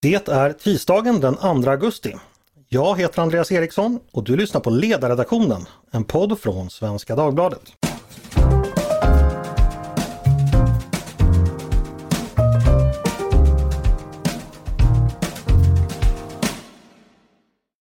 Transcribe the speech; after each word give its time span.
Det 0.00 0.28
är 0.28 0.52
tisdagen 0.52 1.20
den 1.20 1.36
2 1.36 1.70
augusti. 1.70 2.14
Jag 2.68 2.98
heter 2.98 3.22
Andreas 3.22 3.52
Eriksson 3.52 4.00
och 4.12 4.24
du 4.24 4.36
lyssnar 4.36 4.60
på 4.60 4.70
Ledarredaktionen, 4.70 5.66
en 5.90 6.04
podd 6.04 6.40
från 6.40 6.70
Svenska 6.70 7.16
Dagbladet. 7.16 7.62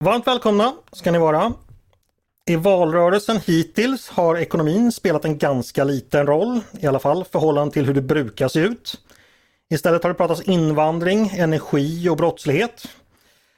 Varmt 0.03 0.27
välkomna 0.27 0.73
ska 0.91 1.11
ni 1.11 1.17
vara. 1.17 1.53
I 2.49 2.55
valrörelsen 2.55 3.39
hittills 3.45 4.09
har 4.09 4.37
ekonomin 4.37 4.91
spelat 4.91 5.25
en 5.25 5.37
ganska 5.37 5.83
liten 5.83 6.27
roll, 6.27 6.59
i 6.79 6.87
alla 6.87 6.99
fall 6.99 7.25
förhållande 7.31 7.73
till 7.73 7.85
hur 7.85 7.93
det 7.93 8.01
brukar 8.01 8.47
se 8.47 8.59
ut. 8.59 9.01
Istället 9.69 10.03
har 10.03 10.09
det 10.09 10.17
pratats 10.17 10.41
invandring, 10.41 11.27
energi 11.27 12.09
och 12.09 12.17
brottslighet. 12.17 12.87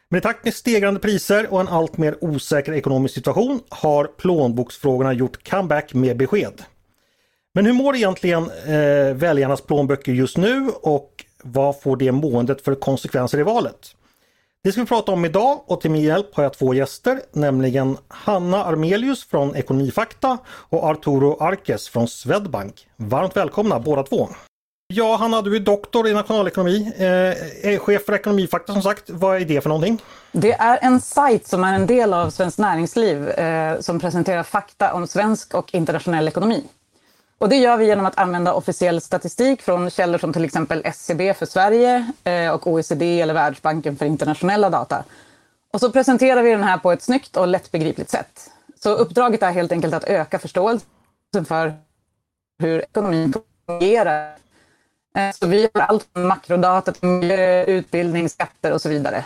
Men 0.10 0.18
i 0.18 0.22
takt 0.22 0.46
med 0.46 0.54
stegrande 0.54 1.00
priser 1.00 1.54
och 1.54 1.62
en 1.62 1.68
allt 1.68 1.98
mer 1.98 2.18
osäker 2.22 2.74
ekonomisk 2.74 3.16
situation 3.16 3.62
har 3.70 4.06
plånboksfrågorna 4.06 5.14
gjort 5.14 5.50
comeback 5.50 5.94
med 5.94 6.18
besked. 6.18 6.64
Men 7.54 7.66
hur 7.66 7.74
mår 7.74 7.96
egentligen 7.96 8.50
eh, 8.50 9.16
väljarnas 9.16 9.62
plånböcker 9.62 10.12
just 10.12 10.38
nu 10.38 10.70
och 10.82 11.26
vad 11.44 11.82
får 11.82 11.98
det 11.98 12.12
måendet 12.12 12.62
för 12.62 12.76
konsekvenser 12.76 13.40
i 13.40 13.44
valet? 13.44 13.96
Det 14.64 14.72
ska 14.72 14.82
vi 14.82 14.88
prata 14.88 15.12
om 15.12 15.26
idag 15.26 15.64
och 15.68 15.82
till 15.82 15.92
min 15.92 16.02
hjälp 16.02 16.36
har 16.36 16.44
jag 16.44 16.54
två 16.54 16.74
gäster, 16.74 17.22
nämligen 17.32 17.98
Hanna 18.08 18.64
Armelius 18.64 19.26
från 19.26 19.56
Ekonomifakta 19.56 20.38
och 20.48 20.84
Arturo 20.84 21.38
Arkes 21.40 21.90
från 21.90 22.08
Swedbank. 22.08 22.88
Varmt 22.96 23.38
välkomna 23.38 23.80
båda 23.80 24.04
två! 24.04 24.30
Ja, 24.94 25.16
Hanna, 25.16 25.42
du 25.42 25.56
är 25.56 25.60
doktor 25.60 26.08
i 26.08 26.14
nationalekonomi, 26.14 26.94
eh, 27.64 27.80
chef 27.80 28.06
för 28.06 28.14
Ekonomifakta 28.14 28.74
som 28.74 28.82
sagt. 28.82 29.10
Vad 29.10 29.42
är 29.42 29.46
det 29.46 29.62
för 29.62 29.70
någonting? 29.70 30.02
Det 30.32 30.52
är 30.52 30.80
en 30.82 31.02
sajt 31.02 31.48
som 31.48 31.64
är 31.64 31.74
en 31.74 31.86
del 31.88 32.14
av 32.14 32.30
Svenskt 32.30 32.60
Näringsliv 32.60 33.30
eh, 33.30 33.80
som 33.80 34.00
presenterar 34.00 34.44
fakta 34.44 34.94
om 34.94 35.08
svensk 35.08 35.54
och 35.54 35.74
internationell 35.74 36.28
ekonomi. 36.28 36.64
Och 37.38 37.50
det 37.50 37.56
gör 37.56 37.78
vi 37.78 37.86
genom 37.86 38.06
att 38.06 38.18
använda 38.18 38.54
officiell 38.54 39.02
statistik 39.02 39.62
från 39.62 39.90
källor 39.90 40.18
som 40.18 40.34
till 40.34 40.46
exempel 40.46 40.82
SCB 40.86 41.34
för 41.34 41.46
Sverige 41.46 42.12
eh, 42.24 42.50
och 42.50 42.68
OECD 42.68 43.22
eller 43.22 43.34
Världsbanken 43.34 43.96
för 43.98 44.06
internationella 44.06 44.70
data. 44.70 45.04
Och 45.74 45.80
så 45.80 45.92
presenterar 45.92 46.44
vi 46.44 46.52
den 46.52 46.64
här 46.64 46.78
på 46.78 46.92
ett 46.92 47.02
snyggt 47.02 47.38
och 47.38 47.48
lättbegripligt 47.48 48.10
sätt. 48.10 48.52
Så 48.80 48.90
uppdraget 48.90 49.44
är 49.44 49.52
helt 49.52 49.72
enkelt 49.72 49.94
att 49.94 50.04
öka 50.04 50.40
förståelsen 50.40 51.46
för 51.48 51.74
hur 52.60 52.80
ekonomin 52.80 53.34
fungerar 53.68 54.40
Eh, 55.20 55.32
så 55.34 55.48
vi 55.48 55.70
har 55.74 55.82
allt 55.82 56.08
från 56.14 56.28
makrodata 56.28 56.92
till 56.92 57.10
miljö, 57.10 57.64
utbildning, 57.66 58.30
skatter 58.30 58.74
och 58.74 58.82
så 58.82 58.90
vidare. 58.90 59.26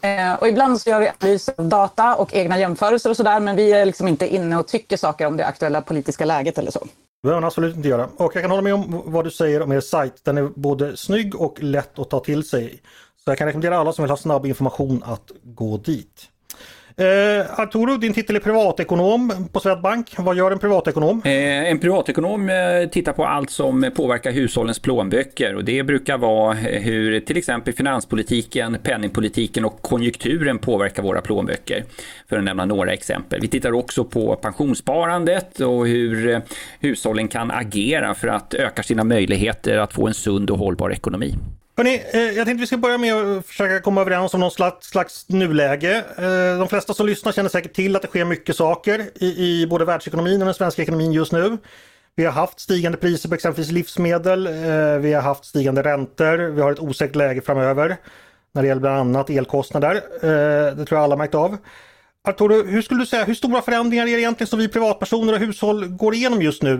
Eh, 0.00 0.34
och 0.34 0.48
ibland 0.48 0.80
så 0.80 0.90
gör 0.90 1.00
vi 1.00 1.10
analyser 1.20 1.54
av 1.58 1.68
data 1.68 2.14
och 2.14 2.34
egna 2.34 2.58
jämförelser 2.58 3.10
och 3.10 3.16
sådär, 3.16 3.40
men 3.40 3.56
vi 3.56 3.72
är 3.72 3.84
liksom 3.84 4.08
inte 4.08 4.34
inne 4.34 4.56
och 4.56 4.68
tycker 4.68 4.96
saker 4.96 5.26
om 5.26 5.36
det 5.36 5.46
aktuella 5.46 5.80
politiska 5.80 6.24
läget 6.24 6.58
eller 6.58 6.70
så. 6.70 6.78
Det 6.78 7.26
behöver 7.26 7.40
man 7.40 7.46
absolut 7.46 7.76
inte 7.76 7.88
göra. 7.88 8.08
Och 8.16 8.36
jag 8.36 8.42
kan 8.42 8.50
hålla 8.50 8.62
med 8.62 8.74
om 8.74 9.02
vad 9.04 9.24
du 9.24 9.30
säger 9.30 9.62
om 9.62 9.72
er 9.72 9.80
sajt. 9.80 10.24
Den 10.24 10.38
är 10.38 10.48
både 10.54 10.96
snygg 10.96 11.40
och 11.40 11.62
lätt 11.62 11.98
att 11.98 12.10
ta 12.10 12.20
till 12.20 12.48
sig. 12.48 12.82
Så 13.24 13.30
jag 13.30 13.38
kan 13.38 13.46
rekommendera 13.46 13.78
alla 13.78 13.92
som 13.92 14.02
vill 14.02 14.10
ha 14.10 14.16
snabb 14.16 14.46
information 14.46 15.02
att 15.06 15.30
gå 15.42 15.76
dit. 15.76 16.28
Eh, 16.96 17.60
Arturo, 17.60 17.96
din 17.96 18.12
titel 18.12 18.36
är 18.36 18.40
privatekonom 18.40 19.48
på 19.52 19.60
Swedbank. 19.60 20.14
Vad 20.18 20.36
gör 20.36 20.50
en 20.50 20.58
privatekonom? 20.58 21.22
Eh, 21.24 21.70
en 21.70 21.78
privatekonom 21.78 22.48
eh, 22.48 22.88
tittar 22.90 23.12
på 23.12 23.24
allt 23.24 23.50
som 23.50 23.90
påverkar 23.96 24.32
hushållens 24.32 24.78
plånböcker 24.78 25.54
och 25.54 25.64
det 25.64 25.82
brukar 25.82 26.18
vara 26.18 26.58
eh, 26.58 26.82
hur 26.82 27.20
till 27.20 27.36
exempel 27.36 27.74
finanspolitiken, 27.74 28.78
penningpolitiken 28.82 29.64
och 29.64 29.82
konjunkturen 29.82 30.58
påverkar 30.58 31.02
våra 31.02 31.20
plånböcker. 31.20 31.84
För 32.28 32.38
att 32.38 32.44
nämna 32.44 32.64
några 32.64 32.92
exempel. 32.92 33.40
Vi 33.40 33.48
tittar 33.48 33.72
också 33.72 34.04
på 34.04 34.36
pensionssparandet 34.36 35.60
och 35.60 35.86
hur 35.86 36.28
eh, 36.28 36.38
hushållen 36.80 37.28
kan 37.28 37.50
agera 37.50 38.14
för 38.14 38.28
att 38.28 38.54
öka 38.54 38.82
sina 38.82 39.04
möjligheter 39.04 39.78
att 39.78 39.92
få 39.92 40.06
en 40.06 40.14
sund 40.14 40.50
och 40.50 40.58
hållbar 40.58 40.90
ekonomi. 40.90 41.34
Hörrni, 41.76 42.02
eh, 42.12 42.20
jag 42.20 42.46
tänkte 42.46 42.60
vi 42.60 42.66
ska 42.66 42.76
börja 42.76 42.98
med 42.98 43.14
att 43.14 43.46
försöka 43.46 43.80
komma 43.80 44.00
överens 44.00 44.34
om 44.34 44.40
någon 44.40 44.50
slags, 44.50 44.86
slags 44.86 45.28
nuläge. 45.28 46.04
Eh, 46.18 46.58
de 46.58 46.68
flesta 46.68 46.94
som 46.94 47.06
lyssnar 47.06 47.32
känner 47.32 47.48
säkert 47.48 47.72
till 47.72 47.96
att 47.96 48.02
det 48.02 48.08
sker 48.08 48.24
mycket 48.24 48.56
saker 48.56 49.10
i, 49.14 49.26
i 49.26 49.66
både 49.66 49.84
världsekonomin 49.84 50.42
och 50.42 50.44
den 50.44 50.54
svenska 50.54 50.82
ekonomin 50.82 51.12
just 51.12 51.32
nu. 51.32 51.58
Vi 52.16 52.24
har 52.24 52.32
haft 52.32 52.60
stigande 52.60 52.98
priser 52.98 53.28
på 53.28 53.34
exempelvis 53.34 53.72
livsmedel. 53.72 54.46
Eh, 54.46 54.98
vi 54.98 55.12
har 55.12 55.22
haft 55.22 55.44
stigande 55.44 55.82
räntor. 55.82 56.36
Vi 56.38 56.62
har 56.62 56.72
ett 56.72 56.80
osäkert 56.80 57.16
läge 57.16 57.40
framöver 57.40 57.96
när 58.52 58.62
det 58.62 58.68
gäller 58.68 58.80
bland 58.80 58.96
annat 58.96 59.30
elkostnader. 59.30 59.94
Eh, 60.22 60.76
det 60.76 60.84
tror 60.84 60.98
jag 60.98 61.04
alla 61.04 61.16
märkt 61.16 61.34
av. 61.34 61.56
Arturo, 62.28 62.62
hur 62.66 62.82
skulle 62.82 63.00
du 63.00 63.06
säga, 63.06 63.24
hur 63.24 63.34
stora 63.34 63.62
förändringar 63.62 64.06
är 64.06 64.12
det 64.12 64.20
egentligen 64.20 64.48
som 64.48 64.58
vi 64.58 64.68
privatpersoner 64.68 65.32
och 65.32 65.38
hushåll 65.38 65.86
går 65.86 66.14
igenom 66.14 66.42
just 66.42 66.62
nu? 66.62 66.72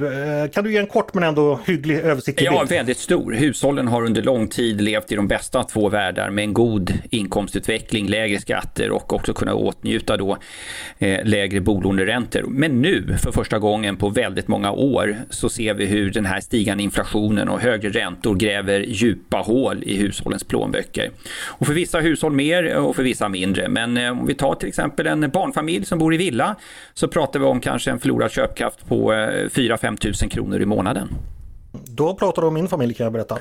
Eh, 0.42 0.50
kan 0.50 0.64
du 0.64 0.72
ge 0.72 0.78
en 0.78 0.86
kort 0.86 1.14
men 1.14 1.22
ändå 1.24 1.60
hygglig 1.66 1.98
översiktlig 1.98 2.50
bild? 2.50 2.60
Ja, 2.60 2.64
väldigt 2.64 2.98
stor. 2.98 3.32
Hushållen 3.32 3.88
har 3.88 4.04
under 4.04 4.22
lång 4.22 4.48
tid 4.48 4.80
levt 4.80 5.12
i 5.12 5.14
de 5.14 5.28
bästa 5.28 5.58
av 5.58 5.62
två 5.62 5.88
världar 5.88 6.30
med 6.30 6.44
en 6.44 6.54
god 6.54 6.92
inkomstutveckling, 7.10 8.08
lägre 8.08 8.40
skatter 8.40 8.90
och 8.90 9.12
också 9.12 9.32
kunna 9.32 9.54
åtnjuta 9.54 10.16
då 10.16 10.38
eh, 10.98 11.24
lägre 11.24 11.60
bolåneräntor. 11.60 12.42
Men 12.48 12.82
nu, 12.82 13.16
för 13.22 13.32
första 13.32 13.58
gången 13.58 13.96
på 13.96 14.08
väldigt 14.08 14.48
många 14.48 14.72
år, 14.72 15.16
så 15.30 15.48
ser 15.48 15.74
vi 15.74 15.86
hur 15.86 16.10
den 16.10 16.26
här 16.26 16.40
stigande 16.40 16.82
inflationen 16.82 17.48
och 17.48 17.60
högre 17.60 17.90
räntor 17.90 18.34
gräver 18.34 18.80
djupa 18.80 19.36
hål 19.36 19.82
i 19.82 19.96
hushållens 19.96 20.44
plånböcker. 20.44 21.10
Och 21.44 21.66
för 21.66 21.74
vissa 21.74 22.00
hushåll 22.00 22.32
mer 22.32 22.76
och 22.76 22.96
för 22.96 23.02
vissa 23.02 23.28
mindre. 23.28 23.68
Men 23.68 23.96
eh, 23.96 24.10
om 24.10 24.26
vi 24.26 24.34
tar 24.34 24.54
till 24.54 24.68
exempel 24.68 25.06
en 25.06 25.33
barnfamilj 25.34 25.86
som 25.86 25.98
bor 25.98 26.14
i 26.14 26.16
villa 26.16 26.56
så 26.94 27.08
pratar 27.08 27.40
vi 27.40 27.46
om 27.46 27.60
kanske 27.60 27.90
en 27.90 28.00
förlorad 28.00 28.30
köpkraft 28.30 28.88
på 28.88 29.12
4-5 29.12 29.86
eh, 29.86 29.94
tusen 29.94 30.28
kronor 30.28 30.60
i 30.60 30.66
månaden. 30.66 31.08
Då 31.72 32.14
pratar 32.14 32.42
du 32.42 32.48
om 32.48 32.54
min 32.54 32.68
familj 32.68 32.94
kan 32.94 33.04
jag 33.04 33.12
berätta. 33.12 33.38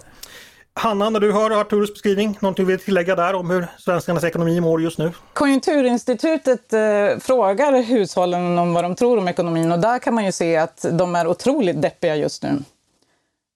Hanna, 0.76 1.10
när 1.10 1.20
du 1.20 1.32
hör 1.32 1.62
Arturus 1.62 1.94
beskrivning, 1.94 2.38
någonting 2.40 2.66
du 2.66 2.72
vill 2.72 2.80
tillägga 2.80 3.16
där 3.16 3.34
om 3.34 3.50
hur 3.50 3.68
svenskarnas 3.78 4.24
ekonomi 4.24 4.62
mår 4.62 4.82
just 4.82 4.98
nu? 4.98 5.12
Konjunkturinstitutet 5.34 6.74
eh, 6.74 7.20
frågar 7.20 7.84
hushållen 7.84 8.60
om 8.60 8.74
vad 8.74 8.84
de 8.84 8.96
tror 8.96 9.18
om 9.18 9.28
ekonomin 9.28 9.72
och 9.72 9.80
där 9.80 10.00
kan 10.00 10.14
man 10.14 10.26
ju 10.26 10.32
se 10.32 10.58
att 10.58 10.86
de 10.92 11.16
är 11.16 11.28
otroligt 11.28 11.82
deppiga 11.82 12.16
just 12.16 12.44
nu. 12.44 12.50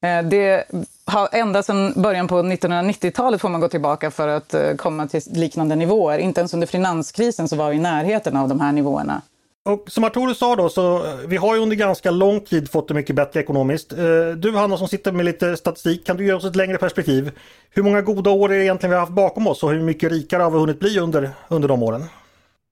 Eh, 0.08 0.24
det 0.24 0.64
har 1.06 1.30
ända 1.32 1.64
sedan 1.64 1.94
början 1.96 2.28
på 2.28 2.36
1990-talet 2.36 3.42
får 3.42 3.50
man 3.50 3.62
gå 3.62 3.68
tillbaka 3.68 4.12
för 4.12 4.28
att 4.28 4.54
eh, 4.54 4.74
komma 4.76 5.08
till 5.08 5.22
liknande 5.34 5.76
nivåer. 5.76 6.18
Inte 6.18 6.42
ens 6.42 6.54
under 6.54 6.68
finanskrisen 6.68 7.48
så 7.48 7.56
var 7.56 7.70
vi 7.70 7.76
i 7.76 7.80
närheten 7.80 8.38
av 8.38 8.50
de 8.50 8.60
här 8.60 8.72
nivåerna. 8.72 9.22
Och 9.66 9.84
som 9.88 10.04
Arturo 10.04 10.34
sa 10.34 10.56
då, 10.56 10.70
så 10.70 11.06
eh, 11.06 11.16
vi 11.28 11.38
har 11.38 11.56
ju 11.56 11.62
under 11.62 11.76
ganska 11.76 12.12
lång 12.12 12.40
tid 12.40 12.72
fått 12.72 12.88
det 12.88 12.94
mycket 12.94 13.16
bättre 13.16 13.40
ekonomiskt. 13.40 13.94
Du 14.38 14.56
Hanna 14.56 14.78
som 14.78 14.88
sitter 14.88 15.12
med 15.12 15.26
lite 15.26 15.58
statistik, 15.58 16.06
kan 16.06 16.18
du 16.18 16.26
ge 16.26 16.34
oss 16.34 16.46
ett 16.46 16.56
längre 16.56 16.78
perspektiv? 16.78 17.32
Hur 17.70 17.84
många 17.84 18.02
goda 18.02 18.30
år 18.30 18.54
är 18.54 18.58
det 18.58 18.64
egentligen 18.64 18.90
vi 18.90 18.96
har 18.96 19.02
haft 19.02 19.14
bakom 19.14 19.48
oss 19.48 19.64
och 19.64 19.72
hur 19.72 19.82
mycket 19.82 20.12
rikare 20.12 20.44
har 20.44 20.52
vi 20.52 20.58
hunnit 20.58 20.80
bli 20.80 21.00
under, 21.00 21.30
under 21.50 21.68
de 21.68 21.84
åren? 21.84 22.06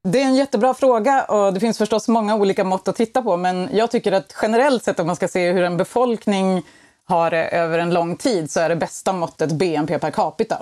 Det 0.07 0.21
är 0.21 0.25
en 0.25 0.35
jättebra 0.35 0.73
fråga 0.73 1.23
och 1.23 1.53
det 1.53 1.59
finns 1.59 1.77
förstås 1.77 2.07
många 2.07 2.35
olika 2.35 2.63
mått 2.63 2.87
att 2.87 2.95
titta 2.95 3.21
på 3.21 3.37
men 3.37 3.69
jag 3.71 3.91
tycker 3.91 4.11
att 4.11 4.35
generellt 4.41 4.83
sett 4.83 4.99
om 4.99 5.07
man 5.07 5.15
ska 5.15 5.27
se 5.27 5.51
hur 5.51 5.63
en 5.63 5.77
befolkning 5.77 6.63
har 7.05 7.31
det 7.31 7.47
över 7.47 7.79
en 7.79 7.93
lång 7.93 8.15
tid 8.15 8.51
så 8.51 8.59
är 8.59 8.69
det 8.69 8.75
bästa 8.75 9.13
måttet 9.13 9.51
BNP 9.51 9.99
per 9.99 10.11
capita. 10.11 10.55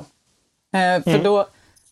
Eh, 0.74 1.04
för 1.04 1.10
mm. 1.10 1.24
då 1.24 1.48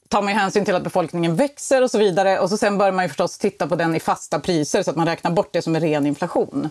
tar 0.08 0.22
man 0.22 0.34
hänsyn 0.34 0.66
till 0.66 0.76
att 0.76 0.84
befolkningen 0.84 1.36
växer 1.36 1.84
och 1.84 1.92
så 1.92 1.98
vidare. 1.98 2.40
Och 2.40 2.50
så 2.50 2.58
sen 2.58 2.78
bör 2.78 2.92
man 2.92 3.06
ju 3.06 3.10
förstås 3.10 3.38
titta 3.38 3.68
på 3.68 3.76
den 3.76 3.96
i 3.96 4.00
fasta 4.00 4.40
priser 4.40 4.84
så 4.84 4.92
att 4.92 4.98
man 4.98 5.08
räknar 5.08 5.32
bort 5.32 5.50
det 5.54 5.62
som 5.62 5.76
är 5.76 5.80
ren 5.80 6.06
inflation. 6.06 6.70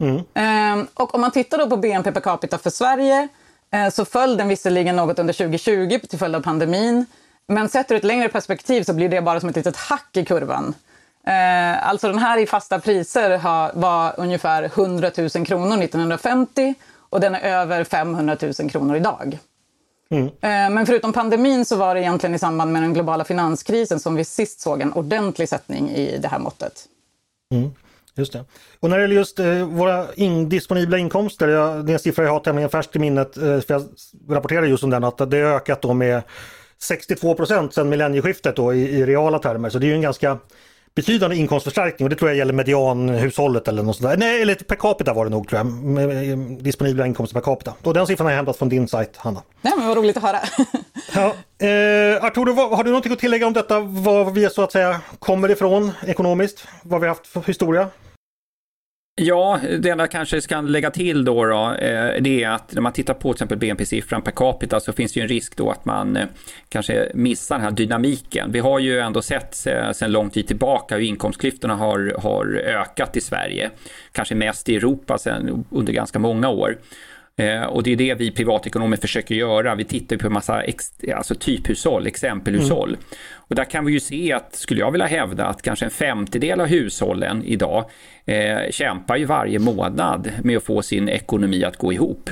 Mm. 0.00 0.16
Eh, 0.34 0.86
och 0.94 1.14
om 1.14 1.20
man 1.20 1.30
tittar 1.30 1.58
då 1.58 1.70
på 1.70 1.76
BNP 1.76 2.12
per 2.12 2.20
capita 2.20 2.58
för 2.58 2.70
Sverige 2.70 3.28
eh, 3.72 3.88
så 3.88 4.04
föll 4.04 4.36
den 4.36 4.48
visserligen 4.48 4.96
något 4.96 5.18
under 5.18 5.34
2020 5.34 5.98
till 6.10 6.18
följd 6.18 6.36
av 6.36 6.40
pandemin. 6.40 7.06
Men 7.46 7.68
sett 7.68 7.90
ur 7.90 7.96
ett 7.96 8.04
längre 8.04 8.28
perspektiv 8.28 8.82
så 8.82 8.94
blir 8.94 9.08
det 9.08 9.22
bara 9.22 9.40
som 9.40 9.48
ett 9.48 9.56
litet 9.56 9.76
hack 9.76 10.16
i 10.16 10.24
kurvan. 10.24 10.74
Eh, 11.26 11.88
alltså 11.88 12.08
den 12.08 12.18
här 12.18 12.38
i 12.38 12.46
fasta 12.46 12.80
priser 12.80 13.38
har, 13.38 13.70
var 13.74 14.14
ungefär 14.16 14.62
100 14.62 15.10
000 15.16 15.46
kronor 15.46 15.82
1950 15.82 16.74
och 17.12 17.20
den 17.20 17.34
är 17.34 17.40
över 17.40 17.84
500 17.84 18.36
000 18.60 18.70
kronor 18.70 18.96
idag. 18.96 19.38
Mm. 20.10 20.26
Eh, 20.26 20.74
men 20.74 20.86
förutom 20.86 21.12
pandemin 21.12 21.64
så 21.64 21.76
var 21.76 21.94
det 21.94 22.00
egentligen 22.00 22.34
i 22.34 22.38
samband 22.38 22.72
med 22.72 22.82
den 22.82 22.94
globala 22.94 23.24
finanskrisen 23.24 24.00
som 24.00 24.14
vi 24.14 24.24
sist 24.24 24.60
såg 24.60 24.80
en 24.80 24.92
ordentlig 24.92 25.48
sättning 25.48 25.90
i 25.90 26.18
det 26.18 26.28
här 26.28 26.38
måttet. 26.38 26.84
Mm. 27.54 27.70
Just 28.14 28.32
det. 28.32 28.44
Och 28.80 28.90
när 28.90 28.96
det 28.96 29.02
gäller 29.02 29.16
just 29.16 29.38
eh, 29.38 29.66
våra 29.66 30.14
in, 30.14 30.48
disponibla 30.48 30.98
inkomster, 30.98 31.48
jag, 31.48 31.86
det 31.86 31.92
är 31.92 31.94
en 31.94 31.98
siffra 31.98 32.24
jag 32.24 32.32
har 32.32 32.40
tämligen 32.40 32.70
färskt 32.70 32.96
i 32.96 32.98
minnet, 32.98 33.36
eh, 33.36 33.42
för 33.42 33.64
jag 33.68 33.84
rapporterar 34.28 34.62
just 34.62 34.84
om 34.84 34.90
den, 34.90 35.04
att 35.04 35.30
det 35.30 35.38
ökat 35.38 35.82
då 35.82 35.94
med 35.94 36.22
62 36.82 37.34
procent 37.34 37.74
sedan 37.74 37.88
millennieskiftet 37.88 38.56
då 38.56 38.74
i, 38.74 38.98
i 38.98 39.06
reala 39.06 39.38
termer. 39.38 39.70
Så 39.70 39.78
det 39.78 39.86
är 39.86 39.88
ju 39.88 39.94
en 39.94 40.02
ganska 40.02 40.38
betydande 40.94 41.36
inkomstförstärkning 41.36 42.06
och 42.06 42.10
det 42.10 42.16
tror 42.16 42.30
jag 42.30 42.38
gäller 42.38 42.52
medianhushållet 42.52 43.68
eller 43.68 43.82
något 43.82 43.96
sånt 43.96 44.10
där. 44.10 44.16
Nej, 44.16 44.42
eller 44.42 44.54
per 44.54 44.76
capita 44.76 45.12
var 45.12 45.24
det 45.24 45.30
nog 45.30 45.48
tror 45.48 45.58
jag. 45.58 45.66
Med 45.66 46.38
disponibla 46.62 47.06
inkomster 47.06 47.34
per 47.34 47.44
capita. 47.44 47.74
Och 47.82 47.94
den 47.94 48.06
siffran 48.06 48.26
har 48.26 48.32
jag 48.32 48.36
hämtat 48.36 48.56
från 48.56 48.68
din 48.68 48.88
sajt, 48.88 49.16
Hanna. 49.16 49.42
Nej, 49.62 49.72
men 49.76 49.88
vad 49.88 49.96
roligt 49.96 50.16
att 50.16 50.22
höra. 50.22 50.38
ja, 51.14 51.34
eh, 51.66 52.24
Arturo, 52.24 52.74
har 52.74 52.84
du 52.84 52.90
någonting 52.90 53.12
att 53.12 53.18
tillägga 53.18 53.46
om 53.46 53.52
detta? 53.52 53.80
Var 53.80 54.30
vi 54.30 54.50
så 54.50 54.62
att 54.62 54.72
säga 54.72 55.00
kommer 55.18 55.50
ifrån 55.50 55.92
ekonomiskt? 56.06 56.66
Vad 56.82 57.00
vi 57.00 57.08
haft 57.08 57.26
för 57.26 57.40
historia? 57.40 57.88
Ja, 59.14 59.60
det 59.78 59.90
enda 59.90 60.06
kanske 60.06 60.40
ska 60.40 60.60
lägga 60.60 60.90
till 60.90 61.24
då, 61.24 61.44
då 61.44 61.74
eh, 61.74 62.22
det 62.22 62.44
är 62.44 62.50
att 62.50 62.72
när 62.72 62.80
man 62.80 62.92
tittar 62.92 63.14
på 63.14 63.32
till 63.32 63.36
exempel 63.36 63.58
BNP-siffran 63.58 64.22
per 64.22 64.30
capita 64.30 64.80
så 64.80 64.92
finns 64.92 65.12
det 65.12 65.20
ju 65.20 65.22
en 65.22 65.28
risk 65.28 65.56
då 65.56 65.70
att 65.70 65.84
man 65.84 66.16
eh, 66.16 66.26
kanske 66.68 67.10
missar 67.14 67.56
den 67.56 67.64
här 67.64 67.70
dynamiken. 67.70 68.52
Vi 68.52 68.58
har 68.58 68.78
ju 68.78 68.98
ändå 68.98 69.22
sett 69.22 69.54
sedan 69.54 70.12
lång 70.12 70.30
tid 70.30 70.46
tillbaka 70.46 70.96
hur 70.96 71.02
inkomstklyftorna 71.02 71.74
har, 71.74 72.16
har 72.18 72.46
ökat 72.56 73.16
i 73.16 73.20
Sverige, 73.20 73.70
kanske 74.12 74.34
mest 74.34 74.68
i 74.68 74.76
Europa 74.76 75.18
sedan, 75.18 75.64
under 75.70 75.92
ganska 75.92 76.18
många 76.18 76.48
år. 76.48 76.76
Eh, 77.36 77.62
och 77.62 77.82
det 77.82 77.92
är 77.92 77.96
det 77.96 78.14
vi 78.14 78.30
privatekonomer 78.30 78.96
försöker 78.96 79.34
göra. 79.34 79.74
Vi 79.74 79.84
tittar 79.84 80.16
på 80.16 80.26
en 80.26 80.32
massa 80.32 80.62
alltså 81.14 81.34
typhushåll, 81.34 82.06
exempelhushåll. 82.06 82.88
Mm. 82.88 83.00
Och 83.34 83.54
där 83.54 83.64
kan 83.64 83.84
vi 83.84 83.92
ju 83.92 84.00
se 84.00 84.32
att, 84.32 84.54
skulle 84.54 84.80
jag 84.80 84.90
vilja 84.90 85.06
hävda, 85.06 85.46
att 85.46 85.62
kanske 85.62 85.84
en 85.84 85.90
femtedel 85.90 86.60
av 86.60 86.66
hushållen 86.66 87.44
idag 87.44 87.90
eh, 88.24 88.70
kämpar 88.70 89.16
ju 89.16 89.24
varje 89.24 89.58
månad 89.58 90.30
med 90.42 90.56
att 90.56 90.62
få 90.62 90.82
sin 90.82 91.08
ekonomi 91.08 91.64
att 91.64 91.76
gå 91.76 91.92
ihop. 91.92 92.30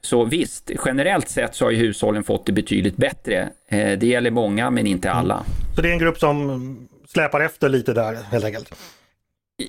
Så 0.00 0.24
visst, 0.24 0.70
generellt 0.86 1.28
sett 1.28 1.54
så 1.54 1.64
har 1.64 1.70
ju 1.70 1.76
hushållen 1.76 2.24
fått 2.24 2.46
det 2.46 2.52
betydligt 2.52 2.96
bättre. 2.96 3.48
Eh, 3.68 3.98
det 3.98 4.06
gäller 4.06 4.30
många, 4.30 4.70
men 4.70 4.86
inte 4.86 5.10
alla. 5.10 5.34
Mm. 5.34 5.46
Så 5.76 5.82
det 5.82 5.88
är 5.88 5.92
en 5.92 5.98
grupp 5.98 6.18
som 6.18 6.88
släpar 7.08 7.40
efter 7.40 7.68
lite 7.68 7.92
där 7.92 8.18
helt 8.30 8.44
enkelt? 8.44 8.72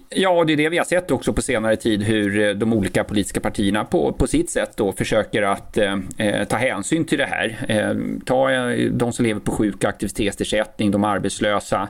Ja, 0.10 0.44
det 0.44 0.54
är 0.54 0.58
det 0.58 0.70
vi 0.70 0.78
har 0.78 0.86
sett 0.86 1.12
också 1.12 1.34
på 1.34 1.42
senare 1.42 1.76
tid 1.76 2.04
hur 2.04 2.40
eh, 2.40 2.50
de 2.50 2.74
olika 2.74 3.04
politiska 3.04 3.40
partierna 3.40 3.86
på, 3.86 4.14
på 4.14 4.28
sitt 4.28 4.50
sätt 4.50 4.72
då 4.76 4.92
försöker 4.92 5.42
att 5.42 5.78
eh, 5.78 5.98
eh, 6.18 6.48
ta 6.48 6.58
hänsyn 6.58 7.06
till 7.06 7.18
det 7.18 7.26
här. 7.26 7.58
Eh, 7.68 8.22
ta 8.26 8.52
eh, 8.52 8.92
de 8.92 9.14
som 9.14 9.26
lever 9.26 9.40
på 9.40 9.52
sjuk 9.52 9.76
och 9.76 9.86
aktivitetsersättning, 9.86 10.92
de 10.92 11.04
arbetslösa, 11.04 11.90